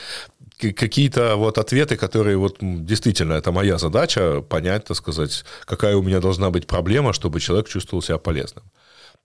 какие-то 0.58 1.36
вот 1.36 1.58
ответы, 1.58 1.98
которые 1.98 2.38
вот 2.38 2.58
действительно 2.62 3.34
это 3.34 3.52
моя 3.52 3.78
задача 3.78 4.42
понять, 4.42 4.86
так 4.86 4.98
сказать, 4.98 5.46
какая 5.66 5.96
у 5.96 6.02
меня 6.02 6.20
должна 6.20 6.50
быть 6.50 6.68
проблема, 6.68 7.14
чтобы 7.14 7.40
человек 7.40 7.68
чувствовал 7.68 8.02
себя 8.02 8.18
полезным. 8.18 8.64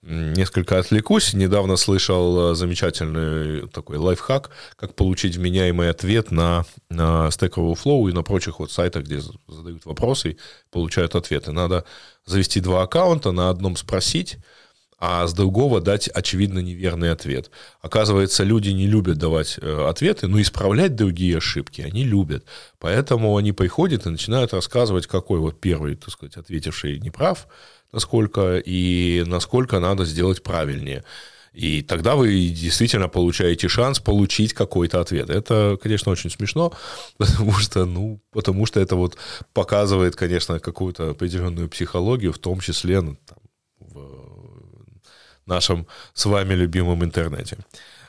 Несколько 0.03 0.79
отвлекусь. 0.79 1.35
Недавно 1.35 1.77
слышал 1.77 2.53
э, 2.53 2.55
замечательный 2.55 3.67
такой 3.67 3.97
лайфхак, 3.97 4.49
как 4.75 4.95
получить 4.95 5.35
вменяемый 5.35 5.91
ответ 5.91 6.31
на, 6.31 6.65
на 6.89 7.27
Stack 7.27 7.51
Overflow 7.51 8.09
и 8.09 8.13
на 8.13 8.23
прочих 8.23 8.57
вот 8.57 8.71
сайтах, 8.71 9.03
где 9.03 9.21
задают 9.47 9.85
вопросы 9.85 10.31
и 10.31 10.37
получают 10.71 11.13
ответы. 11.13 11.51
Надо 11.51 11.85
завести 12.25 12.61
два 12.61 12.81
аккаунта, 12.81 13.31
на 13.31 13.51
одном 13.51 13.75
спросить, 13.75 14.39
а 15.01 15.25
с 15.25 15.33
другого 15.33 15.81
дать 15.81 16.07
очевидно 16.07 16.59
неверный 16.59 17.11
ответ. 17.11 17.49
Оказывается, 17.81 18.43
люди 18.43 18.69
не 18.69 18.85
любят 18.85 19.17
давать 19.17 19.57
э, 19.59 19.87
ответы, 19.89 20.27
но 20.27 20.39
исправлять 20.39 20.95
другие 20.95 21.37
ошибки 21.39 21.81
они 21.81 22.03
любят. 22.03 22.45
Поэтому 22.77 23.35
они 23.35 23.51
приходят 23.51 24.05
и 24.05 24.09
начинают 24.09 24.53
рассказывать, 24.53 25.07
какой 25.07 25.39
вот 25.39 25.59
первый, 25.59 25.95
так 25.95 26.11
сказать, 26.11 26.37
ответивший 26.37 26.99
неправ, 26.99 27.47
насколько 27.91 28.61
и 28.63 29.23
насколько 29.25 29.79
надо 29.79 30.05
сделать 30.05 30.43
правильнее. 30.43 31.03
И 31.51 31.81
тогда 31.81 32.15
вы 32.15 32.49
действительно 32.49 33.09
получаете 33.09 33.67
шанс 33.69 33.99
получить 33.99 34.53
какой-то 34.53 35.01
ответ. 35.01 35.31
Это, 35.31 35.79
конечно, 35.81 36.11
очень 36.11 36.29
смешно, 36.29 36.73
потому 37.17 37.53
что, 37.53 37.85
ну, 37.85 38.21
потому 38.31 38.67
что 38.67 38.79
это 38.79 38.95
вот 38.95 39.17
показывает, 39.51 40.15
конечно, 40.15 40.59
какую-то 40.59 41.09
определенную 41.09 41.69
психологию, 41.69 42.33
в 42.33 42.37
том 42.37 42.59
числе 42.59 43.01
ну, 43.01 43.17
там, 43.25 43.39
в 43.79 44.30
нашем 45.45 45.87
с 46.13 46.25
вами 46.25 46.53
любимом 46.53 47.03
интернете. 47.03 47.57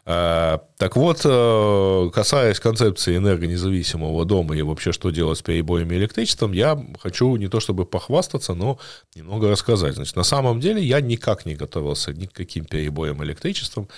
А, 0.04 0.64
так 0.78 0.96
вот, 0.96 1.20
э, 1.24 2.10
касаясь 2.12 2.58
концепции 2.58 3.16
энергонезависимого 3.16 4.24
дома 4.24 4.56
и 4.56 4.62
вообще, 4.62 4.90
что 4.90 5.10
делать 5.10 5.38
с 5.38 5.42
перебоями 5.42 5.94
электричеством, 5.94 6.52
я 6.52 6.76
хочу 7.00 7.36
не 7.36 7.46
то 7.46 7.60
чтобы 7.60 7.86
похвастаться, 7.86 8.54
но 8.54 8.78
немного 9.14 9.48
рассказать. 9.48 9.94
Значит, 9.94 10.16
на 10.16 10.24
самом 10.24 10.58
деле 10.58 10.82
я 10.82 11.00
никак 11.00 11.46
не 11.46 11.54
готовился 11.54 12.12
ни 12.12 12.26
к 12.26 12.32
каким 12.32 12.64
перебоям 12.64 13.22
электричеством, 13.22 13.88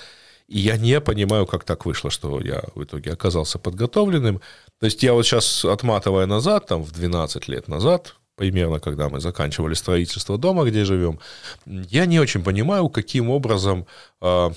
и 0.46 0.58
я 0.58 0.76
не 0.76 1.00
понимаю, 1.00 1.46
как 1.46 1.64
так 1.64 1.86
вышло, 1.86 2.10
что 2.10 2.38
я 2.40 2.62
в 2.74 2.84
итоге 2.84 3.12
оказался 3.12 3.58
подготовленным. 3.58 4.42
То 4.80 4.86
есть 4.86 5.02
я 5.02 5.14
вот 5.14 5.24
сейчас, 5.24 5.64
отматывая 5.64 6.26
назад, 6.26 6.66
там, 6.66 6.82
в 6.82 6.92
12 6.92 7.48
лет 7.48 7.66
назад, 7.66 8.16
примерно, 8.36 8.80
когда 8.80 9.08
мы 9.08 9.20
заканчивали 9.20 9.74
строительство 9.74 10.38
дома, 10.38 10.64
где 10.64 10.84
живем, 10.84 11.18
я 11.66 12.06
не 12.06 12.18
очень 12.20 12.42
понимаю, 12.42 12.88
каким 12.88 13.30
образом 13.30 13.86
а, 14.20 14.52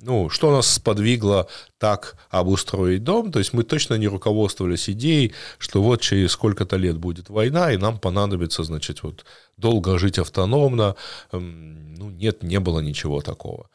ну, 0.00 0.28
что 0.28 0.50
нас 0.50 0.66
сподвигло 0.66 1.48
так 1.78 2.16
обустроить 2.30 3.04
дом, 3.04 3.32
то 3.32 3.38
есть 3.38 3.52
мы 3.52 3.62
точно 3.62 3.94
не 3.94 4.08
руководствовались 4.08 4.90
идеей, 4.90 5.32
что 5.58 5.82
вот 5.82 6.00
через 6.00 6.32
сколько-то 6.32 6.76
лет 6.76 6.98
будет 6.98 7.28
война, 7.30 7.72
и 7.72 7.76
нам 7.76 7.98
понадобится, 7.98 8.62
значит, 8.62 9.02
вот 9.02 9.24
долго 9.56 9.98
жить 9.98 10.18
автономно. 10.18 10.96
Ну, 11.32 12.10
нет, 12.10 12.42
не 12.42 12.60
было 12.60 12.80
ничего 12.80 13.20
такого. 13.20 13.68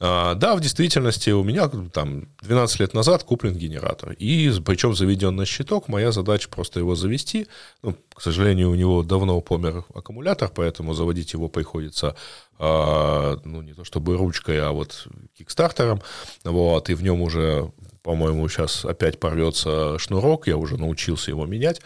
А, 0.00 0.34
да, 0.34 0.54
в 0.54 0.60
действительности 0.60 1.30
у 1.30 1.42
меня 1.42 1.68
там 1.68 2.28
12 2.42 2.80
лет 2.80 2.94
назад 2.94 3.24
куплен 3.24 3.54
генератор, 3.54 4.12
и 4.12 4.52
причем 4.64 4.94
заведен 4.94 5.34
на 5.34 5.44
щиток, 5.44 5.88
моя 5.88 6.12
задача 6.12 6.48
просто 6.48 6.78
его 6.78 6.94
завести. 6.94 7.48
Ну, 7.82 7.96
к 8.14 8.22
сожалению, 8.22 8.70
у 8.70 8.76
него 8.76 9.02
давно 9.02 9.40
помер 9.40 9.84
аккумулятор, 9.92 10.50
поэтому 10.54 10.94
заводить 10.94 11.32
его 11.32 11.48
приходится 11.48 12.14
а, 12.60 13.40
ну, 13.44 13.60
не 13.62 13.74
то 13.74 13.82
чтобы 13.82 14.16
ручкой, 14.16 14.60
а 14.60 14.70
вот 14.70 15.08
кикстартером, 15.36 16.00
вот, 16.44 16.90
и 16.90 16.94
в 16.94 17.02
нем 17.02 17.20
уже, 17.20 17.72
по-моему, 18.02 18.48
сейчас 18.48 18.84
опять 18.84 19.18
порвется 19.18 19.98
шнурок, 19.98 20.46
я 20.46 20.56
уже 20.56 20.76
научился 20.76 21.32
его 21.32 21.44
менять, 21.44 21.80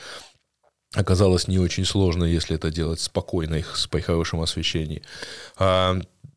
оказалось 0.94 1.48
не 1.48 1.58
очень 1.58 1.86
сложно, 1.86 2.24
если 2.24 2.56
это 2.56 2.70
делать 2.70 3.00
спокойно, 3.00 3.62
с 3.62 3.86
при 3.86 4.00
хорошем 4.00 4.42
освещении. 4.42 5.02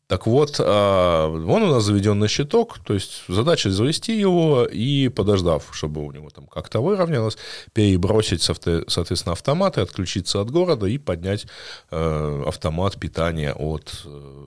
А, 0.08 0.12
так 0.16 0.26
вот, 0.26 0.56
а, 0.60 1.28
он 1.28 1.62
у 1.62 1.66
нас 1.66 1.84
заведен 1.84 2.18
на 2.18 2.28
щиток, 2.28 2.78
то 2.78 2.94
есть 2.94 3.24
задача 3.28 3.70
завести 3.70 4.18
его 4.18 4.64
и, 4.64 5.08
подождав, 5.08 5.68
чтобы 5.72 6.04
у 6.04 6.12
него 6.12 6.30
там 6.30 6.46
как-то 6.46 6.80
выровнялось, 6.80 7.36
перебросить, 7.72 8.42
соответственно, 8.42 9.32
автомат 9.32 9.78
и 9.78 9.80
отключиться 9.80 10.40
от 10.40 10.50
города 10.50 10.86
и 10.86 10.98
поднять 10.98 11.46
э, 11.90 12.42
автомат 12.46 12.98
питания 13.00 13.52
от, 13.52 14.02
э, 14.04 14.46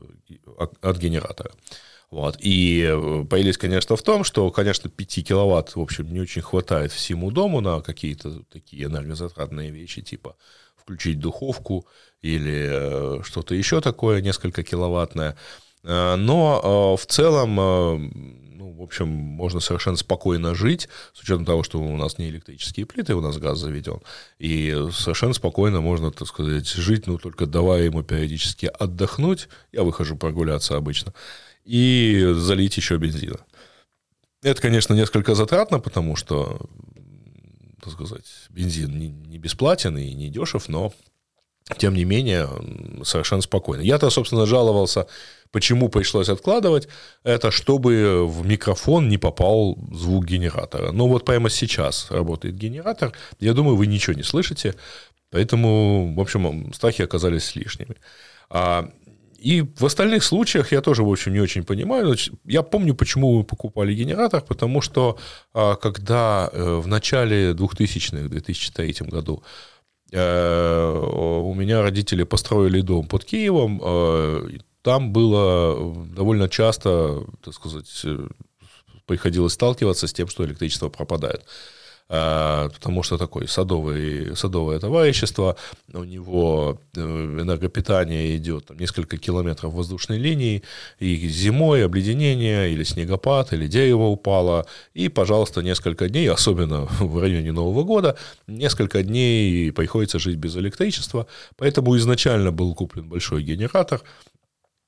от 0.81 0.97
генератора. 0.97 1.51
Вот. 2.11 2.37
И 2.39 2.83
э, 2.89 3.25
появились, 3.29 3.57
конечно, 3.57 3.95
в 3.95 4.01
том, 4.01 4.23
что, 4.23 4.49
конечно, 4.51 4.89
5 4.89 5.27
киловатт, 5.27 5.75
в 5.75 5.79
общем, 5.79 6.11
не 6.11 6.19
очень 6.21 6.41
хватает 6.41 6.91
всему 6.91 7.31
дому 7.31 7.61
на 7.61 7.81
какие-то 7.81 8.43
такие 8.51 8.85
энергозатратные 8.85 9.69
вещи, 9.69 10.01
типа 10.01 10.35
включить 10.75 11.19
духовку 11.19 11.85
или 12.21 12.67
э, 12.69 13.23
что-то 13.23 13.55
еще 13.55 13.81
такое, 13.81 14.21
несколько 14.21 14.63
киловаттное. 14.63 15.37
Э, 15.83 16.15
но 16.15 16.95
в 16.97 17.05
целом, 17.05 17.55
ну, 17.55 18.73
в 18.73 18.81
общем, 18.81 19.07
можно 19.07 19.59
совершенно 19.59 19.97
спокойно 19.97 20.55
жить, 20.55 20.89
с 21.13 21.21
учетом 21.21 21.45
того, 21.45 21.63
что 21.63 21.79
у 21.79 21.97
нас 21.97 22.17
не 22.17 22.29
электрические 22.29 22.85
плиты, 22.85 23.15
у 23.15 23.21
нас 23.21 23.37
газ 23.37 23.59
заведен. 23.59 24.01
И 24.37 24.87
совершенно 24.91 25.33
спокойно 25.33 25.81
можно, 25.81 26.11
так 26.11 26.27
сказать, 26.27 26.67
жить, 26.67 27.07
ну, 27.07 27.17
только 27.17 27.45
давая 27.45 27.83
ему 27.83 28.03
периодически 28.03 28.65
отдохнуть. 28.67 29.49
Я 29.71 29.83
выхожу 29.83 30.15
прогуляться 30.17 30.75
обычно 30.75 31.13
и 31.69 32.33
залить 32.35 32.77
еще 32.77 32.97
бензина. 32.97 33.39
Это, 34.41 34.61
конечно, 34.61 34.93
несколько 34.93 35.35
затратно, 35.35 35.79
потому 35.79 36.15
что, 36.15 36.59
так 37.81 37.93
сказать, 37.93 38.25
бензин 38.49 38.97
не 38.97 39.37
бесплатен 39.37 39.97
и 39.97 40.13
не 40.13 40.29
дешев, 40.29 40.69
но 40.69 40.93
тем 41.77 41.93
не 41.93 42.05
менее, 42.05 42.47
совершенно 43.03 43.41
спокойно. 43.41 43.81
Я-то, 43.81 44.09
собственно, 44.09 44.45
жаловался, 44.45 45.07
почему 45.51 45.89
пришлось 45.89 46.29
откладывать, 46.29 46.87
это 47.23 47.51
чтобы 47.51 48.25
в 48.27 48.45
микрофон 48.45 49.09
не 49.09 49.17
попал 49.17 49.77
звук 49.91 50.25
генератора. 50.25 50.91
Но 50.91 51.07
вот 51.07 51.25
прямо 51.25 51.49
сейчас 51.49 52.11
работает 52.11 52.55
генератор, 52.55 53.13
я 53.39 53.53
думаю, 53.53 53.75
вы 53.75 53.87
ничего 53.87 54.15
не 54.15 54.23
слышите, 54.23 54.75
поэтому, 55.31 56.13
в 56.15 56.19
общем, 56.19 56.73
страхи 56.73 57.03
оказались 57.03 57.55
лишними. 57.55 57.95
А 58.49 58.89
и 59.41 59.61
в 59.61 59.85
остальных 59.85 60.23
случаях 60.23 60.71
я 60.71 60.81
тоже, 60.81 61.03
в 61.03 61.09
общем, 61.09 61.33
не 61.33 61.39
очень 61.39 61.63
понимаю. 61.63 62.15
Я 62.45 62.61
помню, 62.61 62.93
почему 62.93 63.37
мы 63.37 63.43
покупали 63.43 63.93
генератор, 63.93 64.41
потому 64.41 64.81
что 64.81 65.17
а, 65.53 65.75
когда 65.75 66.49
э, 66.51 66.81
в 66.83 66.87
начале 66.87 67.51
2000-х, 67.53 68.27
2003 68.27 68.95
году, 69.07 69.41
у 70.11 71.53
меня 71.53 71.81
родители 71.81 72.23
построили 72.23 72.81
дом 72.81 73.07
под 73.07 73.25
Киевом, 73.25 73.81
э, 73.83 74.49
там 74.81 75.11
было 75.11 75.93
довольно 76.15 76.49
часто, 76.49 77.25
так 77.43 77.53
сказать, 77.53 78.05
приходилось 79.05 79.53
сталкиваться 79.53 80.07
с 80.07 80.13
тем, 80.13 80.27
что 80.27 80.45
электричество 80.45 80.89
пропадает. 80.89 81.45
А, 82.11 82.69
потому 82.69 83.03
что 83.03 83.19
такое 83.19 83.45
садовый, 83.45 84.35
садовое 84.35 84.79
товарищество, 84.79 85.55
у 85.93 86.03
него 86.03 86.81
э, 86.95 86.99
энергопитание 86.99 88.35
идет 88.35 88.65
там, 88.65 88.79
несколько 88.79 89.17
километров 89.17 89.73
воздушной 89.73 90.17
линии, 90.17 90.63
и 90.97 91.15
зимой 91.27 91.85
обледенение, 91.85 92.71
или 92.71 92.83
снегопад, 92.83 93.53
или 93.53 93.67
дерево 93.67 94.07
упало, 94.07 94.65
и, 94.95 95.07
пожалуйста, 95.07 95.61
несколько 95.61 96.09
дней, 96.09 96.27
особенно 96.31 96.85
в 96.99 97.21
районе 97.21 97.51
Нового 97.51 97.83
года, 97.83 98.17
несколько 98.47 99.03
дней 99.03 99.71
приходится 99.71 100.17
жить 100.17 100.37
без 100.37 100.57
электричества, 100.57 101.27
поэтому 101.57 101.95
изначально 101.97 102.51
был 102.51 102.73
куплен 102.73 103.07
большой 103.07 103.43
генератор, 103.43 104.01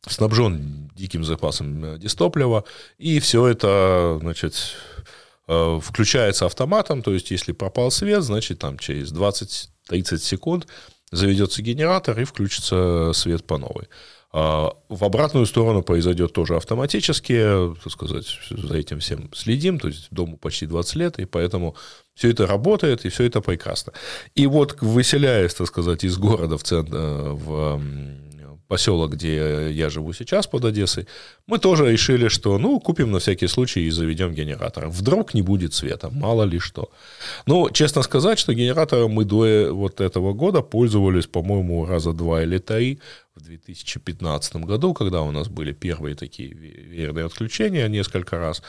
снабжен 0.08 0.90
диким 0.96 1.24
запасом 1.24 1.86
э, 1.86 1.98
дистоплива, 2.00 2.64
и 2.98 3.20
все 3.20 3.46
это, 3.46 4.18
значит, 4.22 4.56
Э, 4.56 5.21
включается 5.82 6.46
автоматом, 6.46 7.02
то 7.02 7.14
есть 7.14 7.32
если 7.32 7.52
пропал 7.52 7.92
свет, 7.92 8.24
значит 8.24 8.60
там 8.60 8.78
через 8.78 9.12
20-30 9.12 10.18
секунд 10.18 10.68
заведется 11.12 11.62
генератор 11.62 12.20
и 12.20 12.24
включится 12.24 13.12
свет 13.14 13.46
по 13.46 13.58
новой. 13.58 13.88
А 14.34 14.74
в 14.88 15.04
обратную 15.04 15.46
сторону 15.46 15.84
произойдет 15.84 16.32
тоже 16.32 16.56
автоматически, 16.56 17.74
так 17.84 17.92
сказать, 17.92 18.40
за 18.50 18.78
этим 18.78 19.00
всем 19.00 19.30
следим, 19.34 19.78
то 19.78 19.90
есть 19.90 20.08
дому 20.10 20.38
почти 20.38 20.68
20 20.68 20.96
лет, 20.96 21.20
и 21.20 21.26
поэтому 21.26 21.76
все 22.16 22.30
это 22.30 22.48
работает, 22.48 23.04
и 23.04 23.10
все 23.10 23.26
это 23.26 23.42
прекрасно. 23.42 23.92
И 24.34 24.48
вот 24.48 24.78
выселяясь, 24.82 25.54
так 25.54 25.68
сказать, 25.68 26.06
из 26.06 26.18
города 26.18 26.58
в, 26.58 26.64
центр, 26.64 26.96
э, 26.96 27.32
в 27.34 27.82
поселок, 28.72 29.12
где 29.12 29.70
я 29.72 29.90
живу 29.90 30.14
сейчас 30.14 30.48
под 30.48 30.64
Одессой, 30.64 31.06
мы 31.48 31.60
тоже 31.60 31.92
решили, 31.92 32.30
что, 32.30 32.58
ну, 32.58 32.80
купим 32.80 33.12
на 33.12 33.20
всякий 33.20 33.48
случай 33.48 33.82
и 33.88 33.92
заведем 33.92 34.34
генератор. 34.34 34.88
Вдруг 34.88 35.34
не 35.34 35.42
будет 35.42 35.74
света, 35.74 36.10
мало 36.10 36.44
ли 36.44 36.60
что. 36.60 36.90
Ну, 37.46 37.70
честно 37.70 38.04
сказать, 38.04 38.40
что 38.40 38.54
генератором 38.54 39.12
мы 39.12 39.26
до 39.26 39.74
вот 39.74 40.00
этого 40.00 40.34
года 40.34 40.62
пользовались, 40.62 41.28
по-моему, 41.28 41.86
раза 41.86 42.14
два 42.14 42.44
или 42.44 42.60
три 42.60 43.00
в 43.36 43.42
2015 43.42 44.56
году, 44.66 44.94
когда 44.94 45.22
у 45.22 45.32
нас 45.32 45.50
были 45.50 45.74
первые 45.74 46.16
такие 46.16 46.54
верные 46.54 47.26
отключения 47.26 47.90
несколько 47.90 48.38
раз. 48.38 48.64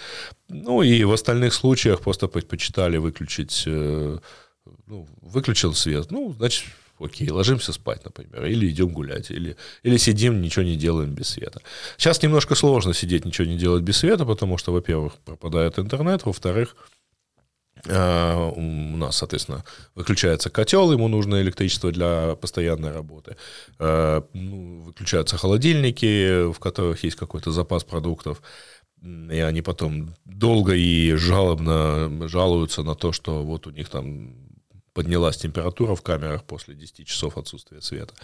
Ну, 0.48 0.82
и 0.82 1.04
в 1.04 1.12
остальных 1.12 1.54
случаях 1.54 2.00
просто 2.00 2.26
предпочитали 2.26 2.98
выключить 2.98 3.64
э, 3.66 4.18
ну, 4.86 5.06
выключил 5.20 5.74
свет, 5.74 6.10
ну, 6.10 6.34
значит, 6.38 6.64
окей, 7.04 7.30
ложимся 7.30 7.72
спать, 7.72 8.04
например, 8.04 8.44
или 8.44 8.68
идем 8.68 8.88
гулять, 8.88 9.30
или, 9.30 9.56
или 9.82 9.96
сидим, 9.96 10.40
ничего 10.40 10.64
не 10.64 10.76
делаем 10.76 11.14
без 11.14 11.28
света. 11.28 11.60
Сейчас 11.96 12.22
немножко 12.22 12.54
сложно 12.54 12.94
сидеть, 12.94 13.24
ничего 13.24 13.46
не 13.46 13.56
делать 13.56 13.82
без 13.82 13.98
света, 13.98 14.24
потому 14.24 14.58
что, 14.58 14.72
во-первых, 14.72 15.14
пропадает 15.24 15.78
интернет, 15.78 16.24
во-вторых, 16.24 16.76
э, 17.86 18.52
у 18.56 18.96
нас, 18.96 19.16
соответственно, 19.16 19.64
выключается 19.94 20.50
котел, 20.50 20.92
ему 20.92 21.08
нужно 21.08 21.40
электричество 21.40 21.90
для 21.90 22.36
постоянной 22.36 22.92
работы. 22.92 23.36
Э, 23.78 24.22
ну, 24.32 24.82
выключаются 24.82 25.36
холодильники, 25.36 26.52
в 26.52 26.58
которых 26.58 27.04
есть 27.04 27.16
какой-то 27.16 27.50
запас 27.50 27.84
продуктов. 27.84 28.42
И 29.04 29.38
они 29.40 29.62
потом 29.62 30.14
долго 30.24 30.74
и 30.74 31.14
жалобно 31.14 32.28
жалуются 32.28 32.84
на 32.84 32.94
то, 32.94 33.10
что 33.10 33.42
вот 33.42 33.66
у 33.66 33.70
них 33.70 33.88
там 33.88 34.51
поднялась 34.94 35.36
температура 35.36 35.94
в 35.94 36.02
камерах 36.02 36.44
после 36.44 36.74
10 36.74 37.06
часов 37.06 37.38
отсутствия 37.38 37.80
света. 37.80 38.14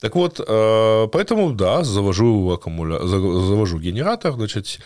Так 0.00 0.14
вот, 0.14 0.36
поэтому, 0.36 1.52
да, 1.52 1.82
завожу, 1.82 2.52
аккумуля... 2.52 3.04
завожу 3.04 3.80
генератор, 3.80 4.34
значит, 4.34 4.78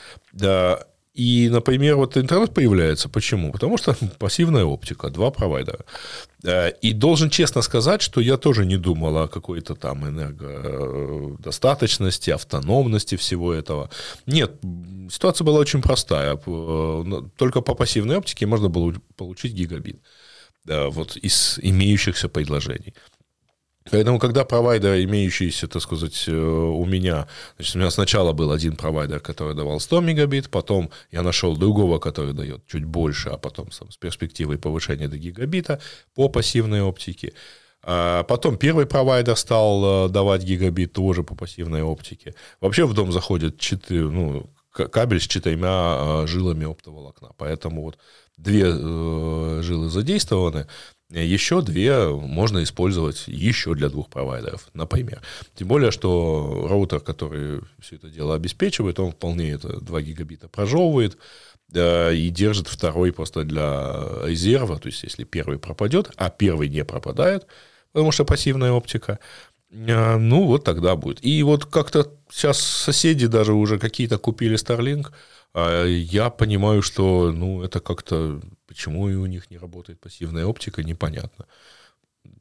и, 1.15 1.49
например, 1.51 1.97
вот 1.97 2.17
интернет 2.17 2.55
появляется. 2.55 3.11
Почему? 3.11 3.53
Потому 3.53 3.77
что 3.77 3.95
пассивная 4.19 4.65
оптика, 4.65 5.11
два 5.11 5.31
провайдера. 5.31 5.85
Э, 6.43 6.71
и 6.71 6.93
должен 6.93 7.29
честно 7.29 7.61
сказать, 7.63 8.01
что 8.01 8.19
я 8.21 8.39
тоже 8.39 8.65
не 8.65 8.79
думал 8.79 9.19
о 9.19 9.29
какой-то 9.29 9.75
там 9.75 10.09
энергодостаточности, 10.09 12.31
автономности 12.31 13.17
всего 13.17 13.53
этого. 13.53 13.91
Нет, 14.27 14.53
ситуация 15.11 15.45
была 15.45 15.61
очень 15.61 15.83
простая. 15.83 16.41
Э, 16.47 17.05
только 17.37 17.61
по 17.61 17.75
пассивной 17.75 18.17
оптике 18.17 18.47
можно 18.47 18.71
было 18.71 18.95
получить 19.17 19.53
гигабит 19.53 20.01
вот 20.67 21.17
из 21.17 21.59
имеющихся 21.63 22.29
предложений. 22.29 22.95
Поэтому, 23.91 24.19
когда 24.19 24.45
провайдер, 24.45 25.03
имеющийся, 25.03 25.67
так 25.67 25.83
сказать, 25.83 26.25
э, 26.29 26.33
у 26.33 26.85
меня, 26.85 27.27
значит, 27.57 27.75
у 27.75 27.79
меня 27.79 27.91
сначала 27.91 28.33
был 28.33 28.53
один 28.53 28.77
провайдер, 28.77 29.21
который 29.21 29.55
давал 29.55 29.81
100 29.81 30.01
мегабит, 30.01 30.51
потом 30.51 30.91
я 31.11 31.23
нашел 31.23 31.57
другого, 31.57 31.99
который 31.99 32.33
дает 32.33 32.65
чуть 32.67 32.85
больше, 32.85 33.31
а 33.31 33.39
потом 33.39 33.73
сам, 33.73 33.91
с 33.91 33.97
перспективой 33.97 34.59
повышения 34.59 35.09
до 35.09 35.19
гигабита 35.19 35.81
по 36.15 36.29
пассивной 36.29 36.81
оптике. 36.81 37.33
А 37.83 38.23
потом 38.23 38.57
первый 38.57 38.87
провайдер 38.87 39.37
стал 39.37 40.07
э, 40.07 40.09
давать 40.09 40.45
гигабит 40.45 40.93
тоже 40.93 41.25
по 41.25 41.35
пассивной 41.35 41.83
оптике. 41.83 42.35
Вообще 42.61 42.87
в 42.87 42.95
дом 42.95 43.11
заходит 43.11 43.59
4, 43.59 44.01
ну, 44.03 44.49
кабель 44.71 45.21
с 45.21 45.27
четырьмя 45.27 46.23
э, 46.23 46.27
жилами 46.29 46.71
оптоволокна. 46.71 47.33
Поэтому 47.37 47.83
вот 47.83 47.99
две 48.43 48.71
жилы 49.63 49.89
задействованы, 49.89 50.67
еще 51.11 51.61
две 51.61 52.09
можно 52.09 52.63
использовать 52.63 53.25
еще 53.27 53.75
для 53.75 53.91
двух 53.91 54.09
провайдеров, 54.09 54.69
например. 54.73 55.21
Тем 55.55 55.69
более, 55.69 55.91
что 55.91 56.67
роутер, 56.69 57.01
который 57.01 57.61
все 57.81 57.97
это 57.97 58.09
дело 58.09 58.35
обеспечивает, 58.35 58.99
он 58.99 59.13
вполне 59.13 59.51
это 59.51 59.79
2 59.79 60.03
гигабита 60.03 60.49
прожевывает 60.49 61.19
и 61.75 62.31
держит 62.35 62.69
второй 62.69 63.13
просто 63.13 63.45
для 63.45 64.05
резерва, 64.25 64.79
то 64.79 64.89
есть 64.89 65.03
если 65.03 65.25
первый 65.25 65.59
пропадет, 65.59 66.11
а 66.17 66.31
первый 66.31 66.69
не 66.69 66.85
пропадает, 66.85 67.47
потому 67.93 68.11
что 68.11 68.25
пассивная 68.25 68.73
оптика, 68.73 69.19
ну 69.73 70.47
вот 70.47 70.65
тогда 70.65 70.97
будет. 70.97 71.25
И 71.25 71.43
вот 71.43 71.65
как-то 71.65 72.13
сейчас 72.31 72.61
соседи 72.61 73.27
даже 73.27 73.55
уже 73.55 73.79
какие-то 73.79 74.19
купили 74.19 74.57
Starlink, 74.57 75.11
а 75.55 75.85
я 75.87 76.31
понимаю, 76.31 76.83
что 76.83 77.33
ну, 77.33 77.63
это 77.63 77.81
как-то 77.81 78.41
Почему 78.73 79.11
и 79.11 79.15
у 79.17 79.27
них 79.27 79.51
не 79.51 79.59
работает 79.59 80.01
пассивная 80.01 80.47
оптика, 80.47 80.83
непонятно. 80.83 81.45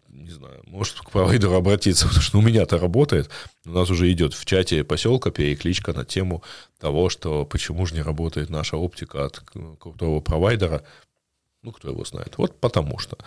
Не 0.07 0.29
знаю, 0.29 0.61
может 0.65 0.97
к 1.01 1.11
провайдеру 1.11 1.55
обратиться, 1.55 2.05
потому 2.07 2.21
что 2.21 2.37
у 2.37 2.41
меня-то 2.41 2.77
работает. 2.77 3.29
У 3.65 3.71
нас 3.71 3.89
уже 3.89 4.09
идет 4.09 4.33
в 4.33 4.45
чате 4.45 4.85
поселка 4.85 5.29
перекличка 5.29 5.91
на 5.91 6.05
тему 6.05 6.41
того, 6.79 7.09
что 7.09 7.45
почему 7.45 7.85
же 7.85 7.95
не 7.95 8.01
работает 8.01 8.49
наша 8.49 8.77
оптика 8.77 9.25
от 9.25 9.41
крутого 9.41 10.21
провайдера. 10.21 10.83
Ну, 11.63 11.73
кто 11.73 11.89
его 11.89 12.05
знает. 12.05 12.37
Вот 12.37 12.57
потому 12.61 12.97
что. 12.97 13.17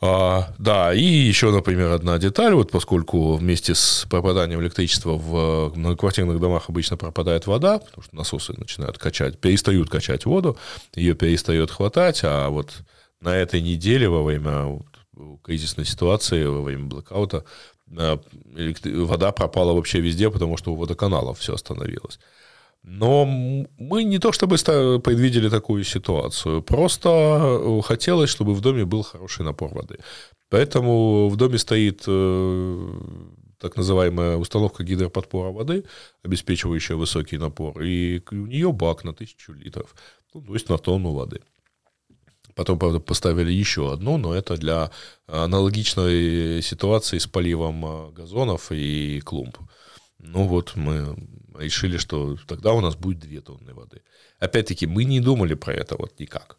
А, 0.00 0.52
да, 0.58 0.92
и 0.92 1.02
еще, 1.02 1.50
например, 1.50 1.92
одна 1.92 2.18
деталь, 2.18 2.52
вот 2.54 2.70
поскольку 2.70 3.36
вместе 3.36 3.74
с 3.74 4.06
пропаданием 4.10 4.60
электричества 4.60 5.12
в 5.12 5.72
многоквартирных 5.74 6.40
домах 6.40 6.68
обычно 6.68 6.96
пропадает 6.96 7.46
вода, 7.46 7.78
потому 7.78 8.02
что 8.02 8.16
насосы 8.16 8.52
начинают 8.56 8.98
качать, 8.98 9.38
перестают 9.38 9.88
качать 9.88 10.26
воду, 10.26 10.58
ее 10.94 11.14
перестает 11.14 11.70
хватать, 11.70 12.20
а 12.24 12.48
вот 12.48 12.82
на 13.20 13.34
этой 13.34 13.62
неделе 13.62 14.08
во 14.08 14.22
время 14.22 14.80
кризисной 15.42 15.86
ситуации, 15.86 16.44
во 16.44 16.62
время 16.62 16.86
блокаута, 16.86 17.44
а, 17.96 18.20
вода 18.84 19.32
пропала 19.32 19.72
вообще 19.72 20.00
везде, 20.00 20.30
потому 20.30 20.56
что 20.56 20.72
у 20.72 20.76
водоканалов 20.76 21.38
все 21.38 21.54
остановилось. 21.54 22.18
Но 22.84 23.24
мы 23.78 24.04
не 24.04 24.18
то 24.18 24.30
чтобы 24.30 24.56
предвидели 24.56 25.48
такую 25.48 25.84
ситуацию, 25.84 26.62
просто 26.62 27.08
э, 27.08 27.80
хотелось, 27.82 28.28
чтобы 28.28 28.52
в 28.52 28.60
доме 28.60 28.84
был 28.84 29.02
хороший 29.02 29.42
напор 29.42 29.72
воды. 29.72 29.98
Поэтому 30.50 31.30
в 31.30 31.36
доме 31.36 31.56
стоит 31.56 32.04
э, 32.06 32.92
так 33.58 33.76
называемая 33.76 34.36
установка 34.36 34.84
гидроподпора 34.84 35.50
воды, 35.50 35.84
обеспечивающая 36.22 36.96
высокий 36.96 37.38
напор, 37.38 37.80
и 37.80 38.22
у 38.30 38.46
нее 38.46 38.70
бак 38.70 39.04
на 39.04 39.14
тысячу 39.14 39.54
литров, 39.54 39.94
ну, 40.34 40.42
то 40.42 40.52
есть 40.52 40.68
на 40.68 40.76
тонну 40.76 41.12
воды. 41.12 41.40
Потом, 42.54 42.78
правда, 42.78 43.00
поставили 43.00 43.50
еще 43.50 43.94
одну, 43.94 44.18
но 44.18 44.34
это 44.34 44.58
для 44.58 44.90
аналогичной 45.26 46.60
ситуации 46.62 47.16
с 47.16 47.26
поливом 47.26 47.84
э, 47.86 48.12
газонов 48.12 48.70
и 48.72 49.22
клумб. 49.24 49.56
Ну 50.18 50.46
вот 50.46 50.76
мы 50.76 51.16
решили, 51.58 51.98
что 51.98 52.36
тогда 52.46 52.72
у 52.72 52.80
нас 52.80 52.96
будет 52.96 53.20
2 53.20 53.40
тонны 53.40 53.74
воды. 53.74 54.02
Опять-таки, 54.38 54.86
мы 54.86 55.04
не 55.04 55.20
думали 55.20 55.54
про 55.54 55.72
это 55.72 55.96
вот 55.96 56.18
никак. 56.18 56.58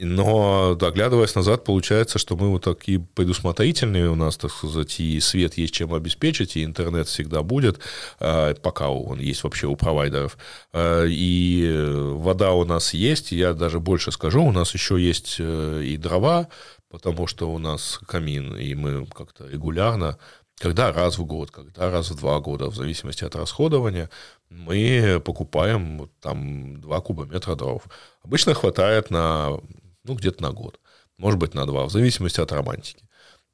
Но, 0.00 0.76
доглядываясь 0.76 1.34
назад, 1.34 1.64
получается, 1.64 2.20
что 2.20 2.36
мы 2.36 2.50
вот 2.50 2.62
такие 2.62 3.00
предусмотрительные 3.00 4.08
у 4.08 4.14
нас, 4.14 4.36
так 4.36 4.52
сказать, 4.52 5.00
и 5.00 5.18
свет 5.18 5.58
есть 5.58 5.74
чем 5.74 5.92
обеспечить, 5.92 6.56
и 6.56 6.64
интернет 6.64 7.08
всегда 7.08 7.42
будет, 7.42 7.80
а, 8.20 8.54
пока 8.54 8.90
он 8.90 9.18
есть 9.18 9.42
вообще 9.42 9.66
у 9.66 9.74
провайдеров. 9.74 10.38
А, 10.72 11.04
и 11.04 11.84
вода 12.14 12.52
у 12.52 12.64
нас 12.64 12.94
есть, 12.94 13.32
я 13.32 13.54
даже 13.54 13.80
больше 13.80 14.12
скажу, 14.12 14.44
у 14.44 14.52
нас 14.52 14.72
еще 14.72 15.00
есть 15.00 15.36
э, 15.40 15.82
и 15.84 15.96
дрова, 15.96 16.48
потому 16.90 17.26
что 17.26 17.50
у 17.50 17.58
нас 17.58 17.98
камин, 18.06 18.56
и 18.56 18.74
мы 18.74 19.04
как-то 19.06 19.48
регулярно 19.48 20.16
когда 20.58 20.92
раз 20.92 21.18
в 21.18 21.24
год, 21.24 21.50
когда 21.50 21.90
раз 21.90 22.10
в 22.10 22.16
два 22.16 22.40
года, 22.40 22.70
в 22.70 22.76
зависимости 22.76 23.24
от 23.24 23.36
расходования, 23.36 24.10
мы 24.50 25.20
покупаем 25.24 26.10
там 26.20 26.80
2 26.80 27.00
кубометра 27.00 27.54
дров. 27.54 27.84
Обычно 28.22 28.54
хватает 28.54 29.10
на, 29.10 29.60
ну, 30.04 30.14
где-то 30.14 30.42
на 30.42 30.52
год, 30.52 30.80
может 31.16 31.38
быть, 31.38 31.54
на 31.54 31.66
два, 31.66 31.84
в 31.84 31.90
зависимости 31.90 32.40
от 32.40 32.52
романтики. 32.52 33.04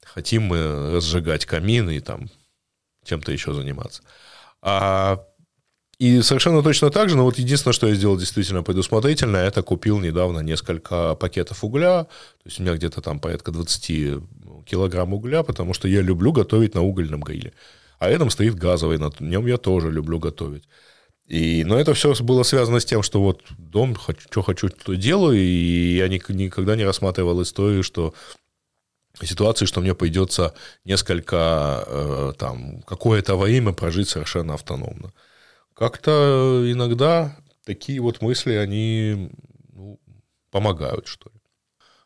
Хотим 0.03 0.43
мы 0.43 0.91
разжигать 0.95 1.45
камин 1.45 1.89
и 1.89 1.99
там 1.99 2.29
чем-то 3.03 3.31
еще 3.31 3.53
заниматься. 3.53 4.01
А 4.61 5.25
и 5.97 6.21
совершенно 6.21 6.61
точно 6.61 6.89
так 6.89 7.09
же, 7.09 7.15
но 7.15 7.23
вот 7.23 7.37
единственное, 7.37 7.73
что 7.73 7.87
я 7.87 7.95
сделал 7.95 8.17
действительно 8.17 8.63
предусмотрительно, 8.63 9.37
это 9.37 9.63
купил 9.63 9.99
недавно 9.99 10.39
несколько 10.39 11.15
пакетов 11.15 11.63
угля, 11.63 12.03
то 12.03 12.45
есть 12.45 12.59
у 12.59 12.63
меня 12.63 12.75
где-то 12.75 13.01
там 13.01 13.19
порядка 13.19 13.51
20 13.51 14.21
килограмм 14.65 15.13
угля, 15.13 15.43
потому 15.43 15.73
что 15.73 15.87
я 15.87 16.01
люблю 16.01 16.31
готовить 16.31 16.75
на 16.75 16.81
угольном 16.81 17.21
гриле. 17.21 17.53
А 17.99 18.09
рядом 18.09 18.29
стоит 18.29 18.55
газовый, 18.55 18.97
на 18.97 19.11
нем 19.19 19.47
я 19.47 19.57
тоже 19.57 19.91
люблю 19.91 20.19
готовить. 20.19 20.67
И, 21.27 21.63
но 21.65 21.79
это 21.79 21.93
все 21.93 22.13
было 22.21 22.43
связано 22.43 22.79
с 22.79 22.85
тем, 22.85 23.01
что 23.01 23.21
вот 23.21 23.41
дом, 23.57 23.97
что 24.29 24.41
хочу, 24.43 24.69
то 24.69 24.93
делаю, 24.93 25.39
и 25.39 25.95
я 25.95 26.07
никогда 26.07 26.75
не 26.75 26.83
рассматривал 26.85 27.41
историю, 27.41 27.83
что 27.83 28.13
ситуации, 29.23 29.65
что 29.65 29.81
мне 29.81 29.95
придется 29.95 30.53
несколько, 30.83 31.83
э, 31.87 32.33
там, 32.37 32.81
какое-то 32.83 33.37
время 33.37 33.73
прожить 33.73 34.09
совершенно 34.09 34.53
автономно. 34.53 35.13
Как-то 35.73 36.63
иногда 36.67 37.35
такие 37.65 37.99
вот 38.01 38.21
мысли, 38.21 38.53
они 38.53 39.31
ну, 39.73 39.99
помогают, 40.51 41.07
что 41.07 41.29
ли. 41.33 41.34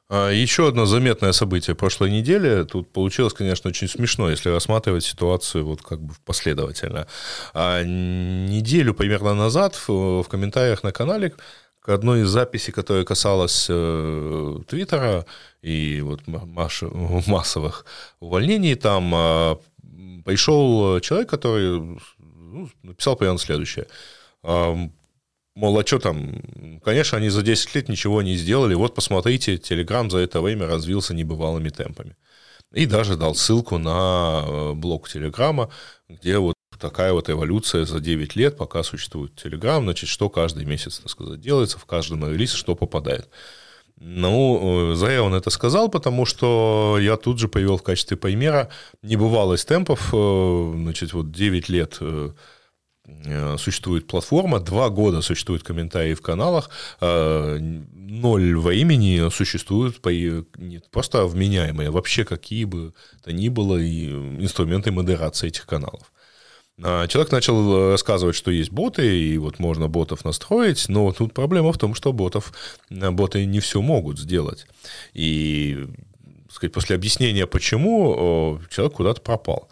А, 0.09 0.29
Еще 0.31 0.67
одно 0.67 0.85
заметное 0.85 1.31
событие 1.33 1.75
прошлой 1.75 2.09
недели. 2.09 2.63
Тут 2.63 2.91
получилось, 2.91 3.33
конечно, 3.33 3.69
очень 3.69 3.87
смешно, 3.87 4.29
если 4.29 4.49
рассматривать 4.49 5.03
ситуацию 5.03 5.65
вот 5.65 5.83
как 5.83 6.01
бы 6.01 6.13
последовательно. 6.25 7.07
А 7.53 7.83
неделю 7.83 8.95
примерно 8.95 9.35
назад 9.35 9.79
в, 9.87 10.23
комментариях 10.23 10.83
на 10.83 10.91
канале 10.91 11.33
к 11.79 11.89
одной 11.89 12.21
из 12.21 12.29
записей, 12.29 12.73
которая 12.73 13.05
касалась 13.05 13.67
э, 13.69 14.57
Твиттера 14.67 15.25
и 15.61 16.01
вот 16.01 16.21
маш, 16.25 16.81
массовых 17.27 17.85
увольнений, 18.19 18.75
там 18.75 19.13
э, 19.13 19.55
пришел 20.25 20.99
человек, 21.01 21.29
который 21.29 21.99
ну, 22.17 22.69
написал 22.81 23.15
примерно 23.15 23.39
следующее 23.39 23.87
мол, 25.59 25.77
а 25.77 25.85
что 25.85 25.99
там, 25.99 26.79
конечно, 26.83 27.17
они 27.17 27.29
за 27.29 27.41
10 27.41 27.75
лет 27.75 27.89
ничего 27.89 28.21
не 28.21 28.37
сделали, 28.37 28.75
вот 28.75 28.95
посмотрите, 28.95 29.55
Telegram 29.55 30.09
за 30.09 30.19
это 30.19 30.41
время 30.41 30.67
развился 30.67 31.13
небывалыми 31.13 31.69
темпами. 31.69 32.15
И 32.71 32.85
даже 32.85 33.17
дал 33.17 33.35
ссылку 33.35 33.77
на 33.77 34.43
э, 34.45 34.73
блог 34.73 35.09
Телеграма, 35.09 35.69
где 36.07 36.37
вот 36.37 36.55
такая 36.79 37.11
вот 37.11 37.29
эволюция 37.29 37.85
за 37.85 37.99
9 37.99 38.35
лет, 38.37 38.57
пока 38.57 38.83
существует 38.83 39.33
Telegram, 39.33 39.81
значит, 39.81 40.07
что 40.07 40.29
каждый 40.29 40.65
месяц, 40.65 40.99
так 40.99 41.09
сказать, 41.09 41.41
делается, 41.41 41.77
в 41.77 41.85
каждом 41.85 42.25
релизе 42.25 42.55
что 42.55 42.75
попадает. 42.75 43.29
Ну, 43.97 44.93
э, 44.93 44.95
зря 44.95 45.23
он 45.23 45.33
это 45.33 45.49
сказал, 45.49 45.89
потому 45.89 46.25
что 46.25 46.97
я 47.01 47.17
тут 47.17 47.37
же 47.37 47.49
привел 47.49 47.77
в 47.77 47.83
качестве 47.83 48.15
примера 48.15 48.69
небывалость 49.01 49.67
темпов, 49.67 50.13
э, 50.13 50.73
значит, 50.75 51.11
вот 51.11 51.31
9 51.31 51.67
лет 51.67 51.99
существует 53.57 54.07
платформа, 54.07 54.59
два 54.59 54.89
года 54.89 55.21
существуют 55.21 55.63
комментарии 55.63 56.13
в 56.13 56.21
каналах, 56.21 56.69
ноль 57.01 58.55
во 58.55 58.73
имени 58.73 59.29
существуют 59.29 60.03
не 60.05 60.81
просто 60.91 61.25
вменяемые, 61.25 61.91
вообще 61.91 62.25
какие 62.25 62.65
бы 62.65 62.93
то 63.23 63.31
ни 63.31 63.49
было 63.49 63.79
инструменты 63.81 64.91
модерации 64.91 65.47
этих 65.47 65.65
каналов. 65.65 66.11
А 66.81 67.07
человек 67.07 67.31
начал 67.33 67.91
рассказывать, 67.91 68.37
что 68.37 68.51
есть 68.51 68.71
боты, 68.71 69.19
и 69.19 69.37
вот 69.37 69.59
можно 69.59 69.89
ботов 69.89 70.23
настроить, 70.23 70.87
но 70.87 71.11
тут 71.11 71.33
проблема 71.33 71.73
в 71.73 71.77
том, 71.77 71.93
что 71.93 72.13
ботов, 72.13 72.53
боты 72.89 73.45
не 73.45 73.59
все 73.59 73.81
могут 73.81 74.17
сделать. 74.17 74.65
И 75.13 75.87
сказать, 76.49 76.73
после 76.73 76.95
объяснения, 76.95 77.45
почему, 77.47 78.59
человек 78.69 78.93
куда-то 78.93 79.19
пропал. 79.21 79.69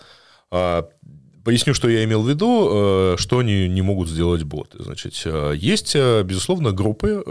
Поясню, 1.48 1.74
что 1.74 1.88
я 1.88 2.04
имел 2.04 2.24
в 2.24 2.30
виду, 2.30 2.68
э, 2.70 3.16
что 3.18 3.40
они 3.40 3.70
не 3.70 3.82
могут 3.82 4.10
сделать 4.10 4.44
боты. 4.44 4.84
Значит, 4.84 5.14
э, 5.24 5.54
есть, 5.56 5.96
э, 5.96 6.24
безусловно, 6.24 6.74
группы, 6.74 7.24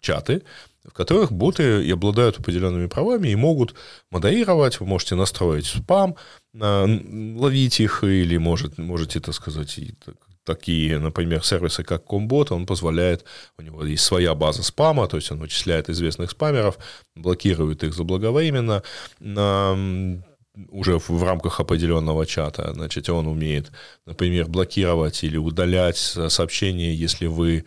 чаты, 0.00 0.40
в 0.88 0.94
которых 0.94 1.30
боты 1.30 1.84
и 1.84 1.90
обладают 1.90 2.38
определенными 2.38 2.86
правами 2.86 3.28
и 3.28 3.36
могут 3.36 3.74
модерировать, 4.10 4.80
вы 4.80 4.86
можете 4.86 5.16
настроить 5.16 5.66
спам, 5.66 6.16
ловить 6.54 7.80
их, 7.80 8.04
или 8.04 8.38
может, 8.38 8.78
можете, 8.78 9.20
так 9.20 9.34
сказать, 9.34 9.78
такие, 10.44 10.98
например, 10.98 11.44
сервисы, 11.44 11.84
как 11.84 12.06
Comбot, 12.06 12.54
он 12.54 12.64
позволяет, 12.64 13.26
у 13.58 13.62
него 13.62 13.84
есть 13.84 14.02
своя 14.02 14.34
база 14.34 14.62
спама, 14.62 15.06
то 15.08 15.18
есть 15.18 15.30
он 15.30 15.40
вычисляет 15.40 15.90
известных 15.90 16.30
спамеров, 16.30 16.78
блокирует 17.14 17.84
их 17.84 17.92
заблаговременно, 17.92 18.82
уже 20.68 20.98
в 20.98 21.22
рамках 21.22 21.60
определенного 21.60 22.26
чата. 22.26 22.72
Значит, 22.74 23.08
он 23.08 23.26
умеет, 23.26 23.70
например, 24.06 24.46
блокировать 24.48 25.22
или 25.24 25.36
удалять 25.36 25.96
сообщения, 25.96 26.94
если 26.94 27.26
вы 27.26 27.64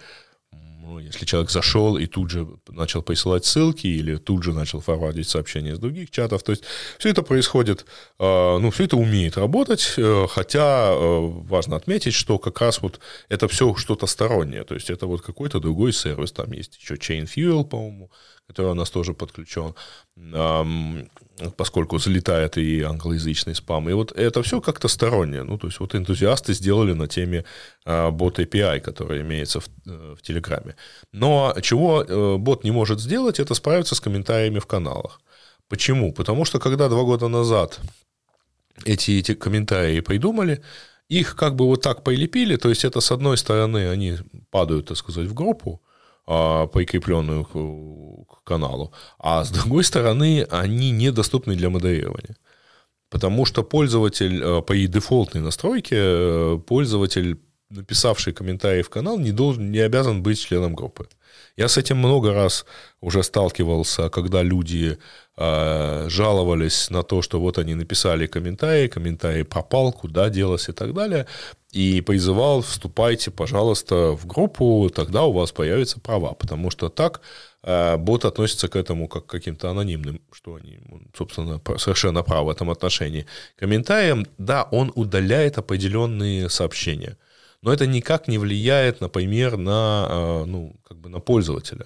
ну, 0.83 0.99
если 0.99 1.25
человек 1.25 1.49
зашел 1.49 1.97
и 1.97 2.05
тут 2.07 2.29
же 2.29 2.47
начал 2.67 3.01
присылать 3.01 3.45
ссылки 3.45 3.87
или 3.87 4.17
тут 4.17 4.43
же 4.43 4.53
начал 4.53 4.81
форвардить 4.81 5.29
сообщения 5.29 5.71
из 5.71 5.79
других 5.79 6.11
чатов, 6.11 6.43
то 6.43 6.51
есть 6.51 6.63
все 6.99 7.09
это 7.09 7.23
происходит, 7.23 7.85
э, 8.19 8.57
ну, 8.59 8.69
все 8.69 8.83
это 8.83 8.97
умеет 8.97 9.37
работать, 9.37 9.93
э, 9.97 10.27
хотя 10.29 10.89
э, 10.91 11.19
важно 11.47 11.77
отметить, 11.77 12.13
что 12.13 12.37
как 12.37 12.59
раз 12.59 12.81
вот 12.81 12.99
это 13.29 13.47
все 13.47 13.73
что-то 13.75 14.07
стороннее, 14.07 14.65
то 14.65 14.75
есть 14.75 14.89
это 14.89 15.07
вот 15.07 15.21
какой-то 15.21 15.59
другой 15.59 15.93
сервис, 15.93 16.33
там 16.33 16.51
есть 16.51 16.77
еще 16.77 16.95
Chain 16.95 17.29
Fuel, 17.33 17.63
по-моему, 17.63 18.11
который 18.47 18.71
у 18.71 18.75
нас 18.75 18.89
тоже 18.89 19.13
подключен, 19.13 19.73
поскольку 21.57 21.97
залетает 21.97 22.57
и 22.57 22.81
англоязычный 22.81 23.55
спам. 23.55 23.89
И 23.89 23.93
вот 23.93 24.11
это 24.11 24.43
все 24.43 24.61
как-то 24.61 24.87
стороннее. 24.87 25.43
Ну, 25.43 25.57
то 25.57 25.67
есть 25.67 25.79
вот 25.79 25.95
энтузиасты 25.95 26.53
сделали 26.53 26.93
на 26.93 27.07
теме 27.07 27.45
а, 27.85 28.11
бот 28.11 28.39
API, 28.39 28.79
который 28.79 29.21
имеется 29.21 29.59
в, 29.59 29.67
э, 29.87 30.15
в 30.17 30.21
Телеграме. 30.21 30.75
Но 31.13 31.55
чего 31.61 32.03
э, 32.03 32.37
бот 32.37 32.63
не 32.63 32.71
может 32.71 32.99
сделать, 32.99 33.39
это 33.39 33.55
справиться 33.55 33.95
с 33.95 34.01
комментариями 34.01 34.59
в 34.59 34.67
каналах. 34.67 35.21
Почему? 35.69 36.13
Потому 36.13 36.45
что 36.45 36.59
когда 36.59 36.89
два 36.89 37.03
года 37.03 37.27
назад 37.27 37.79
эти, 38.85 39.11
эти 39.11 39.33
комментарии 39.33 40.01
придумали, 40.01 40.61
их 41.09 41.35
как 41.35 41.55
бы 41.55 41.65
вот 41.65 41.81
так 41.81 42.03
прилепили, 42.03 42.57
то 42.57 42.69
есть 42.69 42.85
это 42.85 43.01
с 43.01 43.11
одной 43.11 43.37
стороны 43.37 43.89
они 43.89 44.17
падают, 44.51 44.87
так 44.87 44.97
сказать, 44.97 45.27
в 45.27 45.33
группу, 45.33 45.81
а, 46.25 46.67
прикрепленную 46.67 47.45
к 47.45 48.43
каналу, 48.43 48.93
а 49.19 49.43
с 49.43 49.51
другой 49.51 49.83
стороны 49.83 50.47
они 50.49 50.91
недоступны 50.91 51.55
для 51.55 51.69
модерирования. 51.69 52.35
Потому 53.09 53.45
что 53.45 53.63
пользователь 53.63 54.41
э, 54.41 54.61
по 54.61 54.73
и 54.73 54.87
дефолтной 54.87 55.41
настройке, 55.41 55.95
э, 55.99 56.59
пользователь, 56.65 57.37
написавший 57.73 58.33
комментарий 58.33 58.81
в 58.81 58.89
канал, 58.89 59.19
не, 59.19 59.31
должен, 59.31 59.71
не 59.71 59.79
обязан 59.79 60.23
быть 60.23 60.39
членом 60.39 60.75
группы. 60.75 61.07
Я 61.57 61.67
с 61.67 61.77
этим 61.77 61.97
много 61.97 62.33
раз 62.33 62.65
уже 63.01 63.21
сталкивался, 63.21 64.09
когда 64.09 64.41
люди 64.43 64.97
э, 65.37 66.09
жаловались 66.09 66.89
на 66.89 67.03
то, 67.03 67.21
что 67.21 67.39
вот 67.39 67.57
они 67.57 67.75
написали 67.75 68.27
комментарий, 68.27 68.87
комментарий 68.87 69.43
пропал, 69.43 69.91
куда 69.91 70.29
делось 70.29 70.69
и 70.69 70.71
так 70.71 70.93
далее, 70.93 71.25
и 71.71 72.01
призывал, 72.01 72.61
вступайте, 72.61 73.29
пожалуйста, 73.31 74.11
в 74.15 74.25
группу, 74.25 74.89
тогда 74.93 75.23
у 75.23 75.31
вас 75.31 75.51
появятся 75.51 75.99
права, 75.99 76.33
потому 76.33 76.71
что 76.71 76.89
так 76.89 77.21
э, 77.63 77.97
бот 77.97 78.25
относится 78.25 78.67
к 78.67 78.75
этому 78.75 79.07
как 79.07 79.25
к 79.25 79.29
каким-то 79.29 79.69
анонимным, 79.69 80.21
что 80.31 80.55
они, 80.55 80.79
собственно, 81.15 81.61
совершенно 81.77 82.23
правы 82.23 82.47
в 82.47 82.49
этом 82.49 82.69
отношении. 82.71 83.25
Комментариям, 83.57 84.25
да, 84.37 84.63
он 84.71 84.91
удаляет 84.95 85.57
определенные 85.57 86.49
сообщения– 86.49 87.17
но 87.63 87.71
это 87.71 87.87
никак 87.87 88.27
не 88.27 88.37
влияет, 88.37 88.99
например, 89.01 89.57
на, 89.57 90.07
э, 90.09 90.45
ну, 90.45 90.75
как 90.83 90.97
бы 90.97 91.09
на 91.09 91.19
пользователя. 91.19 91.85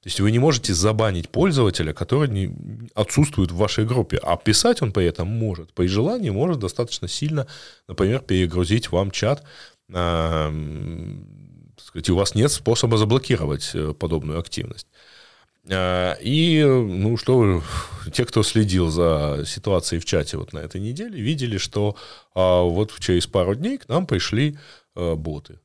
То 0.00 0.06
есть 0.06 0.20
вы 0.20 0.32
не 0.32 0.38
можете 0.38 0.72
забанить 0.72 1.28
пользователя, 1.28 1.92
который 1.92 2.30
не, 2.30 2.50
отсутствует 2.94 3.52
в 3.52 3.56
вашей 3.56 3.84
группе, 3.84 4.18
а 4.22 4.36
писать 4.36 4.80
он 4.80 4.90
при 4.90 5.04
этом 5.04 5.28
может. 5.28 5.74
При 5.74 5.86
желании 5.86 6.30
может 6.30 6.60
достаточно 6.60 7.08
сильно, 7.08 7.46
например, 7.88 8.20
перегрузить 8.20 8.90
вам 8.90 9.10
чат. 9.10 9.44
Э, 9.92 10.50
сказать, 11.76 12.08
у 12.08 12.16
вас 12.16 12.34
нет 12.34 12.50
способа 12.50 12.96
заблокировать 12.96 13.70
э, 13.74 13.92
подобную 13.92 14.38
активность. 14.38 14.86
Э, 15.68 16.14
и, 16.20 16.62
ну, 16.64 17.16
что 17.16 17.62
те, 18.12 18.24
кто 18.24 18.42
следил 18.42 18.88
за 18.88 19.44
ситуацией 19.46 20.00
в 20.00 20.04
чате 20.04 20.36
вот 20.36 20.52
на 20.52 20.58
этой 20.58 20.80
неделе, 20.80 21.20
видели, 21.20 21.58
что 21.58 21.94
а, 22.34 22.62
вот 22.62 22.98
через 22.98 23.26
пару 23.26 23.54
дней 23.54 23.78
к 23.78 23.88
нам 23.88 24.06
пришли 24.06 24.56
Э, 24.98 25.14
боты. 25.14 25.60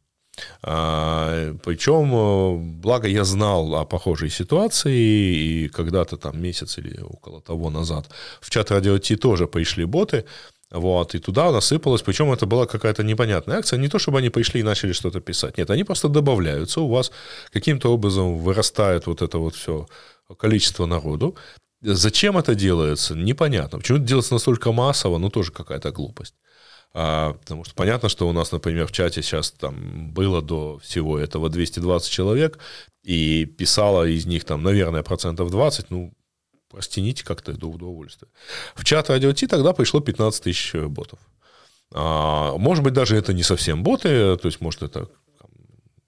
А, 0.62 1.56
причем, 1.63 2.13
э, 2.13 2.80
благо 2.82 3.08
я 3.08 3.24
знал 3.24 3.76
о 3.76 3.86
похожей 3.86 4.30
ситуации, 4.30 5.66
и 5.66 5.68
когда-то 5.70 6.18
там 6.18 6.39
месяц 6.42 6.78
или 6.78 7.02
около 7.02 7.42
того 7.42 7.72
назад 7.72 8.10
в 8.42 8.50
чат 8.52 8.72
Радио 8.72 9.00
Ти 9.00 9.16
тоже 9.16 9.48
пришли 9.48 9.86
боты, 9.86 10.26
вот, 10.73 11.15
и 11.15 11.19
туда 11.19 11.51
насыпалось, 11.51 12.01
причем 12.01 12.31
это 12.31 12.45
была 12.45 12.65
какая-то 12.65 13.03
непонятная 13.03 13.59
акция, 13.59 13.79
не 13.79 13.88
то, 13.88 13.99
чтобы 13.99 14.17
они 14.17 14.29
пришли 14.29 14.59
и 14.59 14.63
начали 14.63 14.91
что-то 14.91 15.21
писать, 15.21 15.57
нет, 15.57 15.69
они 15.69 15.83
просто 15.83 16.09
добавляются, 16.09 16.81
у 16.81 16.89
вас 16.89 17.12
каким-то 17.51 17.93
образом 17.93 18.38
вырастает 18.38 19.07
вот 19.07 19.21
это 19.21 19.38
вот 19.38 19.55
все 19.55 19.88
количество 20.38 20.86
народу, 20.86 21.36
Зачем 21.86 22.38
это 22.38 22.55
делается, 22.55 23.13
непонятно. 23.13 23.77
Почему 23.77 23.97
это 23.97 24.07
делается 24.07 24.33
настолько 24.33 24.71
массово, 24.71 25.17
ну, 25.17 25.29
тоже 25.29 25.51
какая-то 25.51 25.91
глупость. 25.91 26.33
А, 26.93 27.33
потому 27.33 27.65
что 27.65 27.75
понятно, 27.75 28.07
что 28.07 28.29
у 28.29 28.31
нас, 28.31 28.51
например, 28.51 28.88
в 28.88 28.91
чате 28.91 29.21
сейчас 29.21 29.51
там 29.51 30.12
было 30.13 30.41
до 30.41 30.79
всего 30.79 31.19
этого 31.19 31.49
220 31.49 32.09
человек, 32.09 32.59
и 33.03 33.45
писало 33.45 34.07
из 34.07 34.25
них 34.25 34.45
там, 34.45 34.63
наверное, 34.63 35.03
процентов 35.03 35.51
20, 35.51 35.89
ну, 35.91 36.13
растяните 36.73 37.23
как-то 37.23 37.53
до 37.53 37.67
удовольствия. 37.67 38.29
В 38.75 38.83
чат 38.83 39.09
Ти 39.36 39.47
тогда 39.47 39.73
пришло 39.73 39.99
15 39.99 40.43
тысяч 40.43 40.73
ботов. 40.73 41.19
А, 41.93 42.57
может 42.57 42.83
быть, 42.83 42.93
даже 42.93 43.15
это 43.15 43.33
не 43.33 43.43
совсем 43.43 43.83
боты, 43.83 44.38
то 44.38 44.45
есть, 44.47 44.62
может, 44.62 44.83
это 44.83 45.07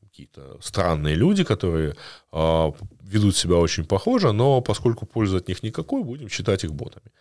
какие-то 0.01 0.57
странные 0.61 1.15
люди, 1.15 1.43
которые 1.43 1.95
а, 2.31 2.73
ведут 3.01 3.35
себя 3.35 3.57
очень 3.57 3.85
похоже, 3.85 4.31
но 4.31 4.61
поскольку 4.61 5.05
пользы 5.05 5.37
от 5.37 5.47
них 5.47 5.63
никакой, 5.63 6.03
будем 6.03 6.29
считать 6.29 6.63
их 6.63 6.73
ботами. 6.73 7.11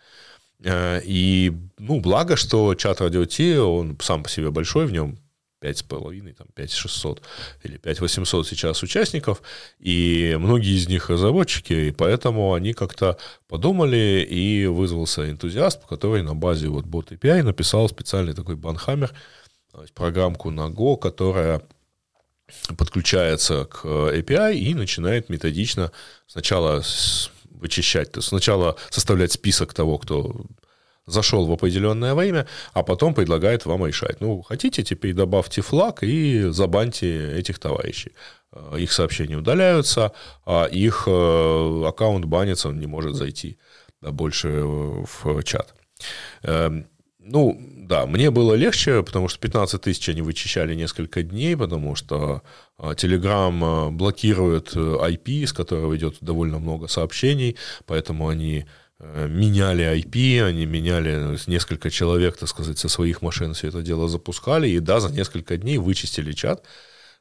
Э, 0.63 1.01
и, 1.03 1.51
ну, 1.77 1.99
благо, 1.99 2.35
что 2.35 2.73
чат 2.75 3.01
Радио 3.01 3.25
Ти, 3.25 3.57
он 3.57 3.97
сам 4.01 4.23
по 4.23 4.29
себе 4.29 4.49
большой, 4.49 4.85
в 4.85 4.91
нем 4.91 5.17
5,5, 5.65 6.33
там 6.33 6.47
5,600 6.53 7.21
или 7.63 7.77
5,800 7.77 8.47
сейчас 8.47 8.83
участников, 8.83 9.41
и 9.79 10.35
многие 10.39 10.75
из 10.75 10.87
них 10.87 11.09
разработчики, 11.09 11.73
и 11.73 11.91
поэтому 11.91 12.53
они 12.53 12.73
как-то 12.73 13.17
подумали, 13.47 14.25
и 14.29 14.65
вызвался 14.65 15.29
энтузиаст, 15.29 15.85
который 15.85 16.21
на 16.21 16.35
базе 16.35 16.67
вот 16.67 16.85
бот 16.85 17.11
API 17.11 17.43
написал 17.43 17.89
специальный 17.89 18.33
такой 18.33 18.55
банхаммер, 18.55 19.11
программку 19.93 20.51
на 20.51 20.69
Go, 20.69 20.97
которая 20.97 21.61
подключается 22.77 23.65
к 23.65 23.85
API 23.85 24.55
и 24.55 24.73
начинает 24.73 25.29
методично 25.29 25.91
сначала 26.27 26.83
вычищать. 27.49 28.11
То 28.11 28.19
есть 28.19 28.29
сначала 28.29 28.75
составлять 28.89 29.31
список 29.31 29.73
того, 29.73 29.97
кто 29.97 30.45
зашел 31.07 31.45
в 31.45 31.51
определенное 31.51 32.15
время, 32.15 32.47
а 32.73 32.83
потом 32.83 33.13
предлагает 33.13 33.65
вам 33.65 33.85
решать. 33.85 34.21
Ну, 34.21 34.41
хотите, 34.41 34.83
теперь 34.83 35.13
добавьте 35.13 35.61
флаг 35.61 36.03
и 36.03 36.49
забаньте 36.49 37.37
этих 37.37 37.59
товарищей. 37.59 38.11
Э, 38.51 38.75
их 38.77 38.91
сообщения 38.91 39.37
удаляются, 39.37 40.11
а 40.45 40.65
их 40.65 41.03
э, 41.07 41.83
аккаунт 41.87 42.25
банится, 42.25 42.69
он 42.69 42.79
не 42.79 42.87
может 42.87 43.15
зайти 43.15 43.57
больше 44.01 44.49
в 44.61 45.43
чат. 45.43 45.73
Эм, 46.43 46.87
ну, 47.19 47.59
да, 47.59 48.05
мне 48.05 48.29
было 48.29 48.53
легче, 48.53 49.01
потому 49.01 49.27
что 49.27 49.39
15 49.39 49.81
тысяч 49.81 50.09
они 50.09 50.21
вычищали 50.21 50.75
несколько 50.75 51.23
дней, 51.23 51.57
потому 51.57 51.95
что 51.95 52.43
Telegram 52.77 53.89
блокирует 53.91 54.75
IP, 54.75 55.43
э, 55.43 55.47
с 55.47 55.53
которого 55.53 55.95
идет 55.95 56.17
довольно 56.21 56.59
много 56.59 56.87
сообщений, 56.87 57.57
поэтому 57.85 58.27
они 58.27 58.59
э, 58.59 58.65
меняли 58.99 59.83
IP, 59.83 60.41
они 60.43 60.65
меняли 60.65 61.37
несколько 61.47 61.89
человек, 61.89 62.37
так 62.37 62.49
сказать, 62.49 62.77
со 62.77 62.89
своих 62.89 63.21
машин 63.21 63.53
все 63.53 63.67
это 63.67 63.81
дело 63.81 64.07
запускали, 64.07 64.69
и 64.69 64.79
да, 64.79 64.99
за 64.99 65.11
несколько 65.11 65.57
дней 65.57 65.77
вычистили 65.77 66.31
чат. 66.31 66.63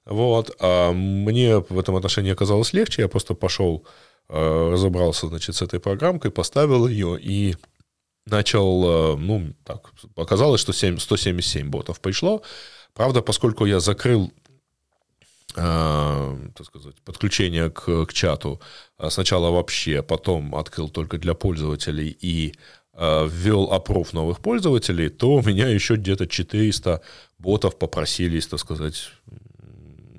Вот. 0.04 0.54
А 0.60 0.92
мне 0.92 1.58
в 1.58 1.78
этом 1.78 1.96
отношении 1.96 2.32
оказалось 2.32 2.72
легче, 2.72 3.02
я 3.02 3.08
просто 3.08 3.34
пошел, 3.34 3.84
э, 4.28 4.70
разобрался, 4.70 5.28
значит, 5.28 5.56
с 5.56 5.62
этой 5.62 5.80
программкой, 5.80 6.30
поставил 6.30 6.87
ее 6.87 7.18
и 7.20 7.56
начал, 8.26 9.18
ну, 9.18 9.52
так, 9.64 9.92
оказалось, 10.16 10.60
что 10.60 10.72
7, 10.72 10.98
177 10.98 11.68
ботов 11.68 12.00
пришло. 12.00 12.42
Правда, 12.94 13.22
поскольку 13.22 13.66
я 13.66 13.80
закрыл 13.80 14.30
э, 14.30 14.54
так 15.55 16.67
сказать, 16.67 17.01
подключение 17.05 17.71
к, 17.71 18.07
к 18.07 18.12
чату 18.12 18.61
а 18.97 19.11
сначала 19.11 19.51
вообще, 19.51 20.03
потом 20.03 20.55
открыл 20.55 20.88
только 20.88 21.19
для 21.19 21.35
пользователей 21.35 22.17
и 22.21 22.55
э, 22.93 23.29
ввел 23.29 23.73
опров 23.73 24.12
новых 24.12 24.40
пользователей, 24.40 25.09
то 25.09 25.35
у 25.35 25.43
меня 25.43 25.69
еще 25.69 25.97
где-то 25.97 26.27
400 26.27 27.01
ботов 27.38 27.79
попросились, 27.79 28.47
так 28.47 28.61
сказать, 28.61 29.11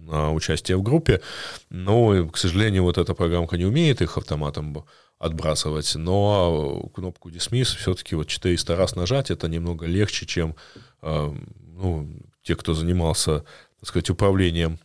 на 0.05 0.31
участие 0.33 0.77
в 0.77 0.83
группе. 0.83 1.21
Но, 1.69 2.27
к 2.27 2.37
сожалению, 2.37 2.83
вот 2.83 2.97
эта 2.97 3.13
программка 3.13 3.57
не 3.57 3.65
умеет 3.65 4.01
их 4.01 4.17
автоматом 4.17 4.85
отбрасывать, 5.17 5.95
но 5.95 6.89
кнопку 6.93 7.29
Dismiss 7.29 7.77
все-таки 7.77 8.15
вот 8.15 8.27
400 8.27 8.75
раз 8.75 8.95
нажать, 8.95 9.31
это 9.31 9.47
немного 9.47 9.85
легче, 9.85 10.25
чем 10.25 10.55
э, 11.01 11.33
ну, 11.75 12.09
те, 12.43 12.55
кто 12.55 12.73
занимался, 12.73 13.45
так 13.79 13.89
сказать, 13.89 14.09
управлением 14.09 14.79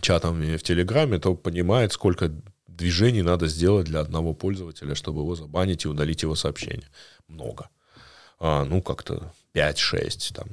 чатами 0.00 0.56
в 0.56 0.62
Телеграме, 0.62 1.18
то 1.18 1.34
понимает, 1.34 1.92
сколько 1.92 2.30
движений 2.66 3.22
надо 3.22 3.48
сделать 3.48 3.86
для 3.86 4.00
одного 4.00 4.34
пользователя, 4.34 4.94
чтобы 4.94 5.22
его 5.22 5.34
забанить 5.34 5.84
и 5.84 5.88
удалить 5.88 6.22
его 6.22 6.34
сообщение. 6.34 6.88
Много. 7.28 7.68
А, 8.38 8.64
ну, 8.64 8.82
как-то 8.82 9.32
5-6 9.54 10.34
там. 10.34 10.48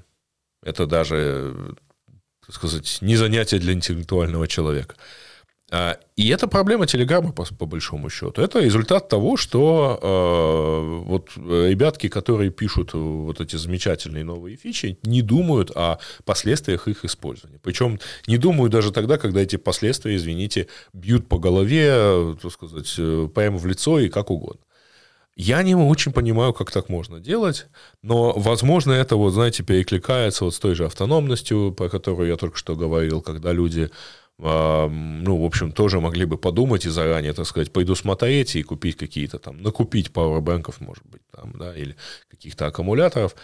Это 0.63 0.87
даже, 0.87 1.75
так 2.45 2.55
сказать, 2.55 2.97
не 3.01 3.15
занятие 3.17 3.59
для 3.59 3.73
интеллектуального 3.73 4.47
человека. 4.47 4.95
А, 5.71 5.97
и 6.15 6.29
это 6.29 6.47
проблема 6.47 6.85
Телеграма, 6.85 7.31
по, 7.31 7.43
по 7.43 7.65
большому 7.65 8.09
счету. 8.09 8.41
Это 8.41 8.59
результат 8.59 9.09
того, 9.09 9.35
что 9.35 9.99
э, 10.01 11.03
вот 11.05 11.31
ребятки, 11.35 12.07
которые 12.07 12.51
пишут 12.51 12.93
вот 12.93 13.41
эти 13.41 13.55
замечательные 13.55 14.23
новые 14.23 14.57
фичи, 14.57 14.99
не 15.03 15.23
думают 15.23 15.71
о 15.75 15.97
последствиях 16.23 16.87
их 16.87 17.03
использования. 17.03 17.59
Причем 17.63 17.99
не 18.27 18.37
думают 18.37 18.71
даже 18.71 18.91
тогда, 18.91 19.17
когда 19.17 19.41
эти 19.41 19.55
последствия, 19.55 20.15
извините, 20.15 20.67
бьют 20.93 21.27
по 21.27 21.39
голове, 21.39 22.35
так 22.41 22.51
сказать, 22.51 22.93
прямо 23.33 23.57
в 23.57 23.65
лицо 23.65 23.99
и 23.99 24.09
как 24.09 24.29
угодно. 24.29 24.61
Я 25.35 25.63
не 25.63 25.75
очень 25.75 26.13
понимаю, 26.13 26.53
как 26.53 26.71
так 26.71 26.87
можно 26.87 27.19
делать, 27.19 27.67
но, 28.01 28.31
возможно, 28.37 28.93
это, 28.93 29.17
вот, 29.17 29.31
знаете, 29.31 29.63
перекликается 29.63 30.45
вот 30.45 30.55
с 30.55 30.59
той 30.59 30.75
же 30.75 30.85
автономностью, 30.85 31.73
про 31.73 31.89
которую 31.89 32.29
я 32.29 32.37
только 32.37 32.57
что 32.57 32.77
говорил, 32.77 33.21
когда 33.21 33.51
люди 33.51 33.89
ну, 34.37 35.37
в 35.37 35.45
общем, 35.45 35.71
тоже 35.71 36.01
могли 36.01 36.25
бы 36.25 36.37
подумать 36.37 36.85
и 36.85 36.89
заранее, 36.89 37.33
так 37.33 37.47
сказать, 37.47 37.71
пойду 37.71 37.95
смотреть 37.95 38.55
и 38.55 38.63
купить 38.63 38.97
какие-то 38.97 39.39
там, 39.39 39.61
накупить 39.61 40.11
пауэрбэнков, 40.11 40.81
может 40.81 41.05
быть, 41.05 41.21
там, 41.31 41.53
да, 41.57 41.73
или 41.73 41.95
каких-то 42.29 42.67
аккумуляторов, 42.67 43.35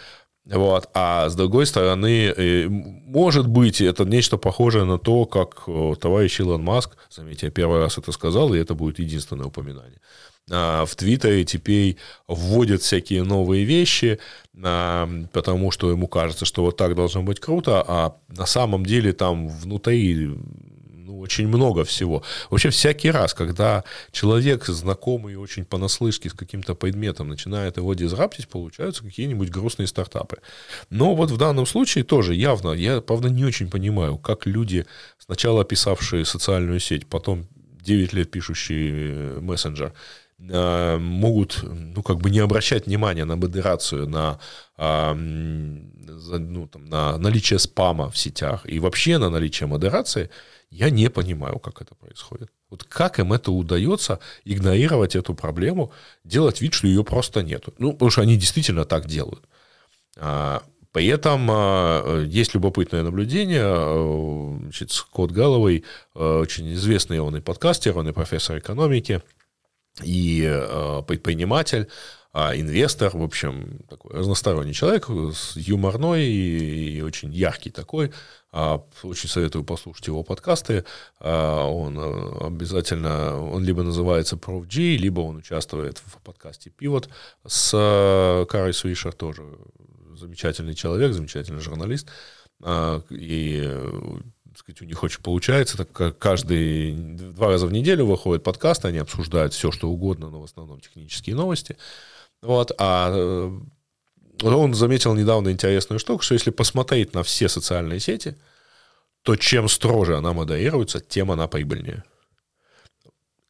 вот. 0.44 0.88
А 0.92 1.28
с 1.28 1.36
другой 1.36 1.66
стороны, 1.66 2.26
э, 2.36 2.68
может 2.68 3.46
быть, 3.46 3.80
это 3.80 4.04
нечто 4.04 4.36
похожее 4.36 4.84
на 4.84 4.98
то, 4.98 5.24
как 5.24 5.66
товарищ 6.00 6.40
Илон 6.40 6.64
Маск, 6.64 6.96
заметьте, 7.10 7.46
я 7.46 7.52
первый 7.52 7.78
раз 7.78 7.98
это 7.98 8.10
сказал, 8.12 8.52
и 8.52 8.58
это 8.58 8.74
будет 8.74 8.98
единственное 8.98 9.46
упоминание, 9.46 10.00
а, 10.50 10.84
в 10.84 10.96
Твиттере 10.96 11.44
теперь 11.44 11.96
вводят 12.26 12.82
всякие 12.82 13.22
новые 13.22 13.64
вещи, 13.64 14.18
а, 14.60 15.08
потому 15.32 15.70
что 15.70 15.90
ему 15.90 16.08
кажется, 16.08 16.44
что 16.44 16.62
вот 16.64 16.76
так 16.76 16.96
должно 16.96 17.22
быть 17.22 17.38
круто, 17.38 17.84
а 17.86 18.16
на 18.28 18.46
самом 18.46 18.84
деле 18.84 19.12
там 19.12 19.48
внутри 19.48 20.14
ну, 20.16 20.38
очень 21.22 21.48
много 21.48 21.84
всего. 21.84 22.22
Вообще 22.50 22.70
всякий 22.70 23.10
раз, 23.10 23.34
когда 23.34 23.84
человек, 24.10 24.66
знакомый 24.66 25.36
очень 25.36 25.64
понаслышке 25.64 26.28
с 26.28 26.32
каким-то 26.32 26.74
предметом, 26.74 27.28
начинает 27.28 27.76
его 27.76 27.94
дизраптить, 27.94 28.48
получаются 28.48 29.04
какие-нибудь 29.04 29.50
грустные 29.50 29.86
стартапы. 29.86 30.38
Но 30.90 31.14
вот 31.14 31.30
в 31.30 31.36
данном 31.36 31.66
случае 31.66 32.04
тоже 32.04 32.34
явно, 32.34 32.72
я, 32.72 33.00
правда, 33.00 33.28
не 33.28 33.44
очень 33.44 33.70
понимаю, 33.70 34.18
как 34.18 34.46
люди, 34.46 34.84
сначала 35.18 35.64
писавшие 35.64 36.24
социальную 36.24 36.80
сеть, 36.80 37.06
потом 37.06 37.46
9 37.82 38.12
лет 38.12 38.30
пишущие 38.30 39.40
мессенджер, 39.40 39.92
а, 40.50 40.98
могут, 40.98 41.60
ну, 41.62 42.02
как 42.02 42.18
бы 42.18 42.30
не 42.30 42.40
обращать 42.40 42.86
внимания 42.86 43.24
на 43.24 43.36
модерацию, 43.36 44.08
на, 44.08 44.38
а, 44.76 45.14
ну, 45.14 46.66
там, 46.66 46.86
на 46.86 47.18
наличие 47.18 47.58
спама 47.58 48.10
в 48.10 48.18
сетях 48.18 48.62
и 48.64 48.80
вообще 48.80 49.18
на 49.18 49.30
наличие 49.30 49.68
модерации, 49.68 50.30
я 50.72 50.88
не 50.88 51.10
понимаю, 51.10 51.58
как 51.58 51.82
это 51.82 51.94
происходит. 51.94 52.50
Вот 52.70 52.84
как 52.84 53.18
им 53.18 53.34
это 53.34 53.52
удается 53.52 54.20
игнорировать 54.44 55.14
эту 55.14 55.34
проблему, 55.34 55.92
делать 56.24 56.62
вид, 56.62 56.72
что 56.72 56.86
ее 56.86 57.04
просто 57.04 57.42
нет. 57.42 57.66
Ну, 57.78 57.92
потому 57.92 58.10
что 58.10 58.22
они 58.22 58.36
действительно 58.36 58.86
так 58.86 59.06
делают. 59.06 59.44
А, 60.16 60.62
при 60.90 61.06
этом 61.08 61.46
а, 61.50 62.22
есть 62.22 62.54
любопытное 62.54 63.02
наблюдение. 63.02 63.64
А, 63.64 64.58
значит, 64.62 64.92
Скотт 64.92 65.30
Галловой, 65.30 65.84
очень 66.14 66.72
известный 66.72 67.20
он 67.20 67.36
и 67.36 67.42
подкастер, 67.42 67.98
он 67.98 68.08
и 68.08 68.12
профессор 68.12 68.58
экономики, 68.58 69.20
и 70.02 70.40
предприниматель, 71.06 71.86
инвестор, 72.32 73.14
в 73.14 73.22
общем, 73.22 73.80
такой 73.90 74.16
разносторонний 74.16 74.72
человек, 74.72 75.06
юморной 75.54 76.24
и 76.24 77.02
очень 77.02 77.30
яркий 77.30 77.68
такой, 77.68 78.10
очень 78.52 79.28
советую 79.28 79.64
послушать 79.64 80.06
его 80.06 80.22
подкасты. 80.22 80.84
А, 81.20 81.66
он 81.66 81.98
э, 81.98 82.46
обязательно, 82.46 83.40
он 83.40 83.64
либо 83.64 83.82
называется 83.82 84.36
Prof 84.36 84.66
G, 84.66 84.96
либо 84.96 85.20
он 85.20 85.36
участвует 85.36 85.98
в 85.98 86.18
подкасте 86.22 86.70
Pivot 86.70 87.08
с 87.46 87.72
э, 87.74 88.46
Карой 88.46 88.74
Свишер, 88.74 89.14
тоже 89.14 89.42
замечательный 90.14 90.74
человек, 90.74 91.14
замечательный 91.14 91.60
журналист. 91.60 92.08
А, 92.62 93.02
и 93.08 93.66
сказать, 94.56 94.82
у 94.82 94.84
них 94.84 95.02
очень 95.02 95.22
получается, 95.22 95.78
так 95.78 95.90
как 95.92 96.18
каждый 96.18 96.92
два 96.92 97.48
раза 97.48 97.66
в 97.66 97.72
неделю 97.72 98.06
выходит 98.06 98.42
подкаст, 98.42 98.84
они 98.84 98.98
обсуждают 98.98 99.54
все, 99.54 99.70
что 99.70 99.88
угодно, 99.88 100.28
но 100.30 100.40
в 100.40 100.44
основном 100.44 100.80
технические 100.80 101.36
новости. 101.36 101.76
Вот, 102.42 102.72
а 102.78 103.10
э, 103.14 103.60
он 104.42 104.74
заметил 104.74 105.14
недавно 105.14 105.50
интересную 105.50 105.98
штуку, 105.98 106.22
что 106.22 106.34
если 106.34 106.50
посмотреть 106.50 107.14
на 107.14 107.22
все 107.22 107.48
социальные 107.48 108.00
сети, 108.00 108.36
то 109.22 109.36
чем 109.36 109.68
строже 109.68 110.16
она 110.16 110.32
модерируется, 110.32 111.00
тем 111.00 111.30
она 111.30 111.46
прибыльнее. 111.46 112.02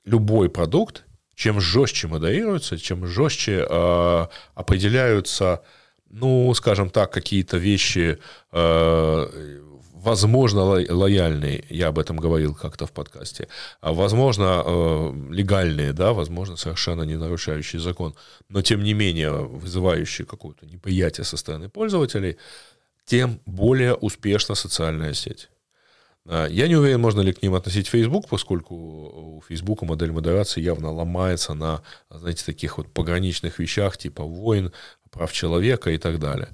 Любой 0.05 0.50
продукт, 0.50 1.05
чем 1.35 1.61
жестче 1.61 2.09
модерируется, 2.09 2.78
чем 2.78 3.07
жестче 3.07 3.66
э, 3.68 4.26
определяются, 4.55 5.62
ну, 6.11 6.52
скажем 6.55 6.90
так, 6.90 7.12
какие-то 7.12 7.57
вещи, 7.57 8.18
э, 8.52 9.61
возможно, 10.03 10.65
лояльные, 10.65 11.65
я 11.69 11.88
об 11.88 11.99
этом 11.99 12.17
говорил 12.17 12.55
как-то 12.55 12.87
в 12.87 12.93
подкасте, 12.93 13.49
а 13.81 13.93
возможно, 13.93 14.62
э, 14.65 15.12
легальные, 15.31 15.93
да, 15.93 16.12
возможно, 16.12 16.57
совершенно 16.57 17.03
не 17.03 17.17
нарушающие 17.17 17.81
закон, 17.81 18.15
но 18.49 18.62
тем 18.62 18.83
не 18.83 18.95
менее 18.95 19.31
вызывающие 19.31 20.27
какое-то 20.27 20.67
неприятие 20.67 21.25
со 21.25 21.37
стороны 21.37 21.69
пользователей, 21.69 22.37
тем 23.05 23.41
более 23.47 23.95
успешна 23.95 24.55
социальная 24.55 25.15
сеть. 25.15 25.49
А, 26.27 26.47
я 26.47 26.69
не 26.69 26.77
уверен, 26.77 27.01
можно 27.01 27.21
ли 27.21 27.33
к 27.33 27.43
ним 27.43 27.55
относить 27.55 27.87
Facebook, 27.87 28.29
поскольку 28.29 28.75
у 28.75 29.43
Facebook 29.49 29.83
модель 29.83 30.12
модерации 30.12 30.61
явно 30.61 30.93
ломается 30.93 31.55
на, 31.55 31.83
знаете, 32.11 32.45
таких 32.45 32.79
вот 32.79 32.93
пограничных 32.93 33.59
вещах 33.59 33.97
типа 33.97 34.25
войн, 34.25 34.73
прав 35.11 35.33
человека 35.33 35.91
и 35.91 35.99
так 35.99 36.19
далее. 36.19 36.49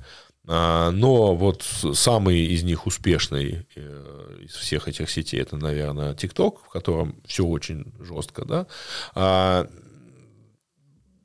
А, 0.51 0.91
но 0.91 1.35
вот 1.35 1.63
самый 1.63 2.39
из 2.39 2.63
них 2.63 2.87
успешный 2.87 3.67
э, 3.77 4.37
из 4.41 4.53
всех 4.53 4.89
этих 4.89 5.11
сетей, 5.11 5.43
это, 5.43 5.57
наверное, 5.59 6.15
TikTok, 6.15 6.61
в 6.65 6.71
котором 6.71 7.21
все 7.27 7.45
очень 7.45 7.93
жестко, 8.01 8.47
да. 8.47 8.67
А, 9.15 9.69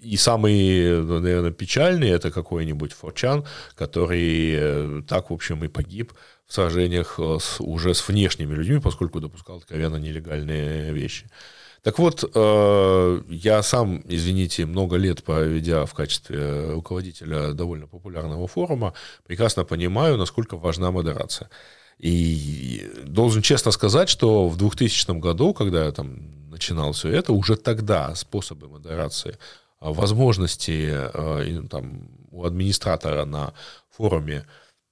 и 0.02 0.18
самый, 0.18 1.02
наверное, 1.02 1.52
печальный 1.52 2.10
это 2.10 2.32
какой-нибудь 2.32 2.92
Форчан, 2.92 3.46
который 3.76 4.56
э, 4.56 5.02
так, 5.08 5.30
в 5.30 5.34
общем, 5.34 5.64
и 5.64 5.70
погиб 5.70 6.12
в 6.46 6.54
сражениях 6.54 7.18
с, 7.18 7.62
уже 7.62 7.94
с 7.94 8.06
внешними 8.06 8.54
людьми, 8.54 8.80
поскольку 8.80 9.22
допускал 9.22 9.58
откровенно 9.58 9.96
нелегальные 9.96 10.92
вещи. 10.92 11.30
Так 11.84 12.00
вот, 12.00 12.24
э, 12.34 13.22
я 13.30 13.62
сам, 13.62 14.02
извините, 14.08 14.66
много 14.66 14.96
лет 14.96 15.22
проведя 15.22 15.86
в 15.86 15.94
качестве 15.94 16.72
руководителя 16.72 17.52
довольно 17.52 17.88
популярного 17.88 18.48
форума, 18.48 18.94
прекрасно 19.28 19.66
понимаю, 19.66 20.18
насколько 20.18 20.56
важна 20.56 20.92
модерация. 20.92 21.50
И 22.00 22.90
должен 23.06 23.42
честно 23.42 23.72
сказать, 23.72 24.08
что 24.08 24.48
в 24.48 24.56
2000 24.56 25.20
году, 25.20 25.54
когда 25.54 25.84
я 25.86 25.92
там 25.92 26.50
начинал 26.50 26.94
все 26.94 27.10
это, 27.10 27.34
уже 27.34 27.58
тогда 27.58 28.16
способы 28.16 28.70
модерации 28.70 29.38
возможности 29.82 30.98
там, 31.70 32.08
у 32.32 32.46
администратора 32.46 33.26
на 33.26 33.54
форуме 33.90 34.46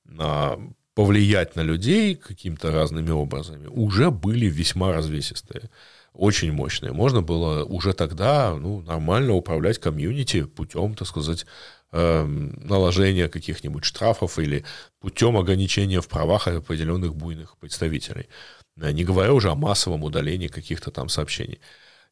на 0.03 0.57
повлиять 0.93 1.55
на 1.55 1.61
людей 1.61 2.15
какими-то 2.15 2.71
разными 2.71 3.11
образами 3.11 3.67
уже 3.67 4.11
были 4.11 4.47
весьма 4.47 4.91
развесистые, 4.91 5.69
очень 6.13 6.51
мощные. 6.51 6.93
Можно 6.93 7.21
было 7.21 7.63
уже 7.63 7.93
тогда 7.93 8.55
ну, 8.55 8.81
нормально 8.81 9.33
управлять 9.33 9.79
комьюнити 9.79 10.43
путем, 10.43 10.95
так 10.95 11.07
сказать, 11.07 11.45
эм, 11.91 12.53
наложения 12.65 13.29
каких-нибудь 13.29 13.85
штрафов 13.85 14.39
или 14.39 14.65
путем 14.99 15.37
ограничения 15.37 16.01
в 16.01 16.07
правах 16.07 16.47
определенных 16.47 17.15
буйных 17.15 17.57
представителей. 17.57 18.27
Не 18.75 19.03
говоря 19.03 19.33
уже 19.33 19.49
о 19.49 19.55
массовом 19.55 20.03
удалении 20.03 20.47
каких-то 20.47 20.91
там 20.91 21.09
сообщений. 21.09 21.59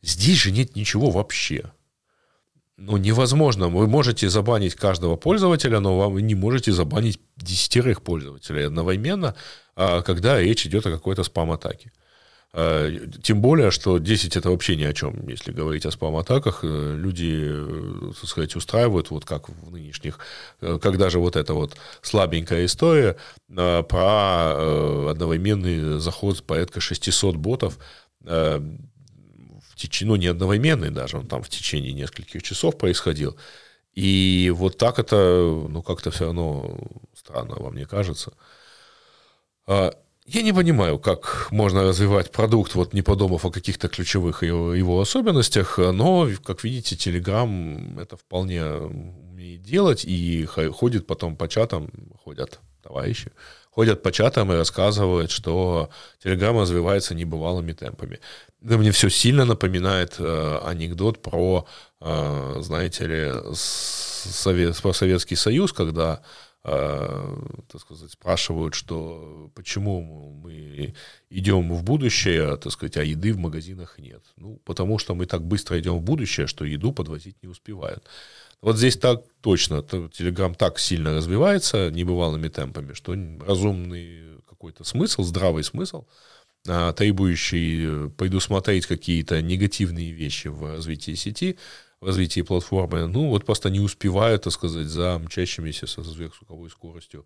Здесь 0.02 0.38
же 0.38 0.52
нет 0.52 0.76
ничего 0.76 1.10
вообще 1.10 1.72
ну, 2.80 2.98
невозможно. 2.98 3.68
Вы 3.68 3.88
можете 3.88 4.30
забанить 4.30 4.76
каждого 4.76 5.18
пользователя, 5.18 5.80
но 5.80 5.98
вам 5.98 6.18
не 6.18 6.36
можете 6.36 6.72
забанить 6.72 7.20
десятерых 7.36 8.02
пользователей 8.02 8.68
одновременно, 8.68 9.36
а, 9.76 10.02
когда 10.02 10.40
речь 10.40 10.66
идет 10.66 10.86
о 10.86 10.92
какой-то 10.92 11.24
спам-атаке. 11.24 11.92
А, 12.52 12.90
тем 13.22 13.42
более, 13.42 13.72
что 13.72 14.00
10 14.00 14.36
это 14.36 14.50
вообще 14.50 14.76
ни 14.76 14.84
о 14.84 14.94
чем, 14.94 15.28
если 15.28 15.52
говорить 15.52 15.86
о 15.86 15.92
спам-атаках. 15.92 16.62
Э, 16.64 16.96
люди, 16.98 17.48
э, 17.48 18.12
так 18.20 18.30
сказать, 18.30 18.56
устраивают, 18.56 19.12
вот 19.12 19.26
как 19.26 19.50
в 19.50 19.72
нынешних, 19.72 20.20
э, 20.62 20.80
когда 20.82 21.10
же 21.10 21.20
вот 21.20 21.36
эта 21.36 21.54
вот 21.54 21.78
слабенькая 22.02 22.66
история 22.66 23.18
про 23.48 25.10
одновременный 25.10 26.00
заход 26.00 26.44
порядка 26.44 26.82
600 26.82 27.36
ботов 27.36 27.78
течение, 29.80 30.10
ну, 30.10 30.16
не 30.18 30.28
одновременный 30.28 30.92
даже, 30.92 31.18
он 31.18 31.28
там 31.28 31.42
в 31.42 31.50
течение 31.50 31.94
нескольких 31.94 32.44
часов 32.44 32.78
происходил. 32.78 33.38
И 33.94 34.52
вот 34.56 34.78
так 34.78 35.00
это, 35.00 35.16
ну, 35.70 35.82
как-то 35.82 36.12
все 36.12 36.26
равно 36.26 36.78
странно, 37.16 37.56
вам 37.56 37.76
не 37.76 37.86
кажется. 37.86 38.34
Я 40.32 40.44
не 40.44 40.54
понимаю, 40.54 41.00
как 41.00 41.48
можно 41.50 41.82
развивать 41.82 42.32
продукт, 42.32 42.76
вот 42.76 42.94
не 42.94 43.02
подумав 43.02 43.46
о 43.46 43.50
каких-то 43.50 43.88
ключевых 43.88 44.44
его, 44.44 44.76
его 44.76 45.02
особенностях, 45.02 45.80
но, 45.80 46.30
как 46.46 46.64
видите, 46.64 46.96
Telegram 46.96 48.00
это 48.00 48.16
вполне 48.16 48.64
умеет 48.64 49.64
делать, 49.64 50.06
и 50.06 50.46
ходит 50.46 51.08
потом 51.08 51.36
по 51.36 51.48
чатам, 51.48 51.90
ходят 52.24 52.60
товарищи, 52.84 53.32
ходят 53.72 54.04
по 54.04 54.12
чатам 54.12 54.52
и 54.52 54.56
рассказывают, 54.56 55.32
что 55.32 55.90
Telegram 56.24 56.62
развивается 56.62 57.16
небывалыми 57.16 57.74
темпами. 57.74 58.20
Да 58.62 58.78
мне 58.78 58.92
все 58.92 59.10
сильно 59.10 59.46
напоминает 59.46 60.18
э, 60.20 60.60
анекдот 60.64 61.24
про, 61.24 61.66
э, 62.02 62.56
знаете 62.60 63.08
ли, 63.08 63.32
Совет, 63.56 64.80
про 64.80 64.94
Советский 64.94 65.36
Союз, 65.36 65.74
когда 65.74 66.22
так 66.62 67.80
сказать, 67.80 68.12
спрашивают, 68.12 68.74
что 68.74 69.50
почему 69.56 70.34
мы 70.44 70.94
идем 71.30 71.74
в 71.74 71.84
будущее, 71.84 72.58
так 72.58 72.74
сказать, 72.74 72.98
а 72.98 73.04
еды 73.04 73.34
в 73.34 73.38
магазинах 73.38 73.98
нет. 73.98 74.22
Ну, 74.36 74.60
потому 74.66 75.00
что 75.00 75.16
мы 75.16 75.26
так 75.26 75.42
быстро 75.42 75.80
идем 75.80 75.98
в 75.98 76.02
будущее, 76.02 76.48
что 76.48 76.66
еду 76.66 76.92
подвозить 76.92 77.42
не 77.42 77.50
успевают. 77.50 78.04
Вот 78.62 78.78
здесь 78.78 78.98
так 78.98 79.24
точно. 79.42 79.84
Телеграм 79.84 80.54
так 80.54 80.80
сильно 80.80 81.16
развивается 81.16 81.90
небывалыми 81.92 82.50
темпами, 82.50 82.94
что 82.94 83.16
разумный 83.46 84.42
какой-то 84.48 84.84
смысл, 84.84 85.24
здравый 85.24 85.64
смысл, 85.64 86.06
а, 86.68 86.92
требующий 86.92 87.86
э, 87.88 88.10
предусмотреть 88.18 88.86
какие-то 88.86 89.42
негативные 89.42 90.12
вещи 90.12 90.50
в 90.50 90.76
развитии 90.76 91.16
сети, 91.16 91.58
в 92.02 92.06
развитии 92.06 92.42
платформы, 92.42 93.08
ну, 93.08 93.30
вот 93.30 93.46
просто 93.46 93.70
не 93.70 93.80
успевают, 93.80 94.44
так 94.44 94.54
сказать, 94.54 94.88
за 94.88 95.20
мчащимися 95.20 95.88
со 95.88 96.04
сверхзвуковой 96.04 96.70
скоростью 96.70 97.26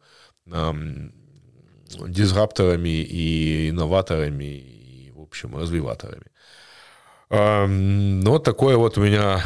дизрапторами 2.07 3.03
и 3.03 3.69
инноваторами, 3.69 4.43
и, 4.45 5.11
в 5.11 5.21
общем, 5.21 5.55
развиваторами. 5.55 6.25
Ну, 7.29 8.31
вот 8.31 8.43
такое 8.43 8.77
вот 8.77 8.97
у 8.97 9.01
меня 9.01 9.43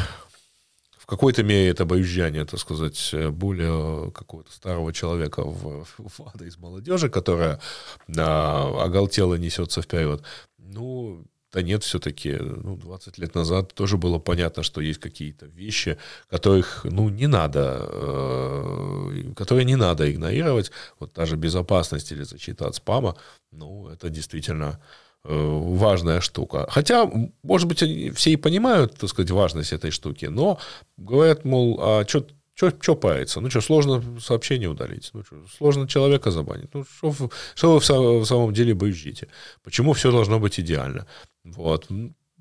какой-то 1.08 1.42
мере 1.42 1.70
это 1.70 1.84
обоюждение, 1.84 2.44
так 2.44 2.60
сказать, 2.60 3.14
более 3.30 4.10
какого-то 4.12 4.52
старого 4.52 4.92
человека 4.92 5.42
в, 5.42 5.86
в 5.98 6.28
адрес 6.34 6.58
молодежи, 6.58 7.08
которая 7.08 7.60
а, 8.16 8.84
оголтело 8.84 9.36
несется 9.36 9.80
вперед. 9.80 10.22
Ну, 10.58 11.24
да 11.52 11.62
нет, 11.62 11.82
все-таки, 11.82 12.36
ну, 12.36 12.76
20 12.76 13.18
лет 13.18 13.34
назад 13.34 13.74
тоже 13.74 13.96
было 13.96 14.18
понятно, 14.18 14.62
что 14.62 14.80
есть 14.80 15.00
какие-то 15.00 15.46
вещи, 15.46 15.96
которых, 16.28 16.84
ну, 16.84 17.08
не 17.08 17.26
надо, 17.26 17.88
э, 17.90 19.32
которые 19.36 19.64
не 19.64 19.76
надо 19.76 20.10
игнорировать. 20.10 20.70
Вот 20.98 21.12
даже 21.12 21.36
безопасность 21.36 22.12
или 22.12 22.24
защита 22.24 22.66
от 22.66 22.74
спама, 22.74 23.16
ну, 23.50 23.88
это 23.88 24.10
действительно 24.10 24.78
Э, 25.24 25.34
важная 25.34 26.20
штука. 26.20 26.66
Хотя, 26.70 27.10
может 27.42 27.68
быть, 27.68 27.82
они 27.82 28.10
все 28.10 28.30
и 28.30 28.36
понимают, 28.36 28.94
так 28.94 29.10
сказать, 29.10 29.30
важность 29.30 29.72
этой 29.72 29.90
штуки, 29.90 30.26
но 30.26 30.58
говорят, 30.96 31.44
мол, 31.44 31.78
а 31.82 32.04
что 32.06 32.26
что 32.54 32.96
париться? 32.96 33.40
Ну 33.40 33.50
что, 33.50 33.60
сложно 33.60 34.02
сообщение 34.20 34.68
удалить? 34.68 35.10
Ну 35.12 35.22
что, 35.22 35.36
сложно 35.56 35.86
человека 35.86 36.30
забанить? 36.30 36.74
Ну 36.74 36.84
что, 37.54 37.74
вы 37.74 37.78
в 37.78 38.24
самом 38.24 38.52
деле 38.52 38.74
боюжите? 38.74 39.28
Почему 39.62 39.92
все 39.92 40.10
должно 40.10 40.40
быть 40.40 40.58
идеально? 40.58 41.06
Вот. 41.52 41.88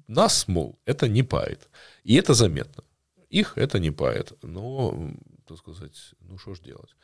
Нас, 0.07 0.47
мол, 0.47 0.79
это 0.85 1.07
не 1.07 1.23
парит. 1.23 1.67
И 2.03 2.15
это 2.15 2.33
заметно. 2.33 2.83
Их 3.29 3.57
это 3.57 3.79
не 3.79 3.91
парит. 3.91 4.33
Но, 4.41 5.11
так 5.47 5.57
сказать, 5.57 6.13
ну 6.19 6.37
что 6.37 6.55
ж 6.55 6.59
делать? 6.59 6.95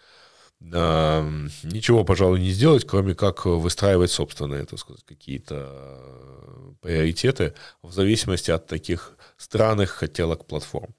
ничего, 0.64 2.06
пожалуй, 2.06 2.40
не 2.40 2.52
сделать, 2.52 2.88
кроме 2.88 3.16
как 3.16 3.46
выстраивать 3.46 4.12
собственные, 4.12 4.66
так 4.66 4.80
сказать, 4.80 5.04
какие-то 5.04 5.56
э, 5.58 6.74
приоритеты 6.80 7.54
в 7.82 7.92
зависимости 7.92 8.50
от 8.50 8.66
таких 8.66 9.18
странных 9.36 9.90
хотелок 9.90 10.46
платформ. 10.46 10.96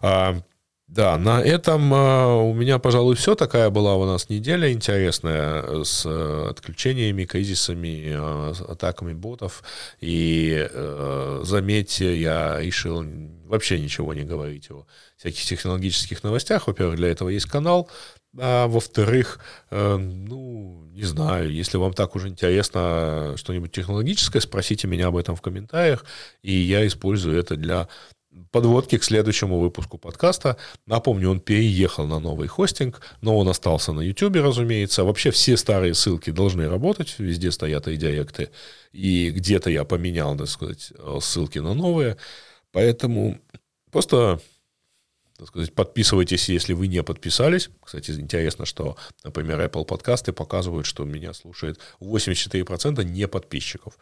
А, 0.00 0.42
да, 0.88 1.18
на 1.18 1.42
этом 1.42 1.92
э, 1.92 2.26
у 2.42 2.54
меня, 2.54 2.78
пожалуй, 2.78 3.16
все. 3.16 3.34
Такая 3.34 3.70
была 3.70 3.96
у 3.96 4.04
нас 4.04 4.28
неделя 4.28 4.72
интересная 4.72 5.84
с 5.84 6.06
э, 6.06 6.46
отключениями, 6.50 7.24
кризисами, 7.24 8.14
атаками 8.70 9.12
ботов. 9.12 9.64
И 10.00 10.68
заметьте, 11.42 12.20
я 12.20 12.60
решил 12.60 13.04
вообще 13.46 13.78
ничего 13.78 14.14
не 14.14 14.24
говорить 14.24 14.70
о 14.70 14.86
всяких 15.16 15.44
технологических 15.44 16.22
новостях. 16.22 16.66
Во-первых, 16.66 16.96
для 16.96 17.08
этого 17.08 17.30
есть 17.30 17.46
канал. 17.46 17.88
А 18.38 18.66
во-вторых, 18.66 19.38
э, 19.70 19.96
ну, 19.96 20.84
не 20.92 21.04
знаю, 21.04 21.50
если 21.50 21.78
вам 21.78 21.94
так 21.94 22.14
уже 22.16 22.28
интересно 22.28 23.34
что-нибудь 23.36 23.72
технологическое, 23.72 24.42
спросите 24.42 24.86
меня 24.88 25.06
об 25.06 25.16
этом 25.16 25.36
в 25.36 25.40
комментариях, 25.40 26.04
и 26.42 26.52
я 26.52 26.86
использую 26.86 27.38
это 27.38 27.56
для 27.56 27.88
подводки 28.50 28.98
к 28.98 29.04
следующему 29.04 29.58
выпуску 29.58 29.98
подкаста. 29.98 30.56
Напомню, 30.86 31.30
он 31.30 31.40
переехал 31.40 32.06
на 32.06 32.18
новый 32.20 32.48
хостинг, 32.48 33.00
но 33.20 33.36
он 33.38 33.48
остался 33.48 33.92
на 33.92 34.00
YouTube, 34.00 34.36
разумеется. 34.36 35.04
Вообще 35.04 35.30
все 35.30 35.56
старые 35.56 35.94
ссылки 35.94 36.30
должны 36.30 36.68
работать, 36.68 37.16
везде 37.18 37.50
стоят 37.50 37.88
редиректы, 37.88 38.50
и 38.92 39.30
где-то 39.30 39.70
я 39.70 39.84
поменял, 39.84 40.36
так 40.36 40.48
сказать, 40.48 40.92
ссылки 41.20 41.58
на 41.58 41.74
новые. 41.74 42.16
Поэтому 42.72 43.38
просто 43.90 44.40
так 45.38 45.48
сказать, 45.48 45.74
подписывайтесь, 45.74 46.48
если 46.48 46.72
вы 46.72 46.86
не 46.86 47.02
подписались. 47.02 47.68
Кстати, 47.84 48.10
интересно, 48.12 48.64
что, 48.64 48.96
например, 49.22 49.60
Apple 49.60 49.84
подкасты 49.84 50.32
показывают, 50.32 50.86
что 50.86 51.04
меня 51.04 51.34
слушает 51.34 51.78
84% 52.00 53.04
не 53.04 53.28
подписчиков. 53.28 53.98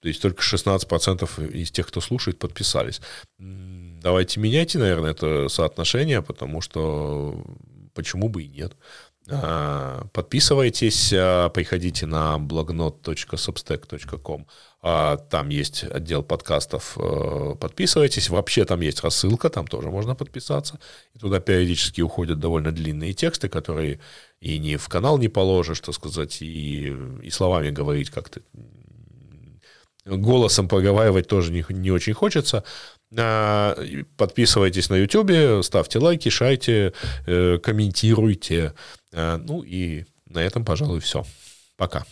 То 0.00 0.08
есть 0.08 0.22
только 0.22 0.42
16% 0.42 1.52
из 1.52 1.70
тех, 1.70 1.86
кто 1.86 2.00
слушает, 2.00 2.38
подписались. 2.38 3.00
Давайте 3.38 4.40
меняйте, 4.40 4.78
наверное, 4.78 5.10
это 5.10 5.48
соотношение, 5.48 6.22
потому 6.22 6.60
что 6.60 7.44
почему 7.94 8.28
бы 8.28 8.44
и 8.44 8.48
нет. 8.48 8.76
А, 9.30 10.06
подписывайтесь, 10.12 11.12
а, 11.12 11.50
приходите 11.50 12.06
на 12.06 12.38
blognot.substack.com. 12.38 14.46
А, 14.80 15.16
там 15.16 15.48
есть 15.50 15.84
отдел 15.84 16.22
подкастов. 16.22 16.96
Подписывайтесь. 17.60 18.30
Вообще 18.30 18.64
там 18.64 18.80
есть 18.80 19.02
рассылка, 19.02 19.50
там 19.50 19.66
тоже 19.66 19.90
можно 19.90 20.14
подписаться. 20.14 20.78
И 21.14 21.18
туда 21.18 21.40
периодически 21.40 22.00
уходят 22.00 22.38
довольно 22.38 22.72
длинные 22.72 23.12
тексты, 23.12 23.50
которые 23.50 24.00
и 24.40 24.58
не 24.58 24.76
в 24.76 24.88
канал 24.88 25.18
не 25.18 25.28
положишь, 25.28 25.80
так 25.80 25.94
сказать, 25.94 26.40
и, 26.40 26.96
и 27.22 27.30
словами 27.30 27.68
говорить 27.70 28.10
как-то 28.10 28.40
голосом 30.08 30.68
проговаривать 30.68 31.28
тоже 31.28 31.52
не, 31.52 31.64
не 31.68 31.90
очень 31.90 32.14
хочется. 32.14 32.64
Подписывайтесь 34.16 34.90
на 34.90 34.96
YouTube, 34.96 35.64
ставьте 35.64 35.98
лайки, 35.98 36.28
шайте, 36.28 36.92
э, 37.26 37.58
комментируйте. 37.58 38.74
Э, 39.12 39.36
ну 39.36 39.62
и 39.62 40.04
на 40.26 40.40
этом, 40.40 40.64
пожалуй, 40.64 41.00
все. 41.00 41.24
Пока. 41.76 42.04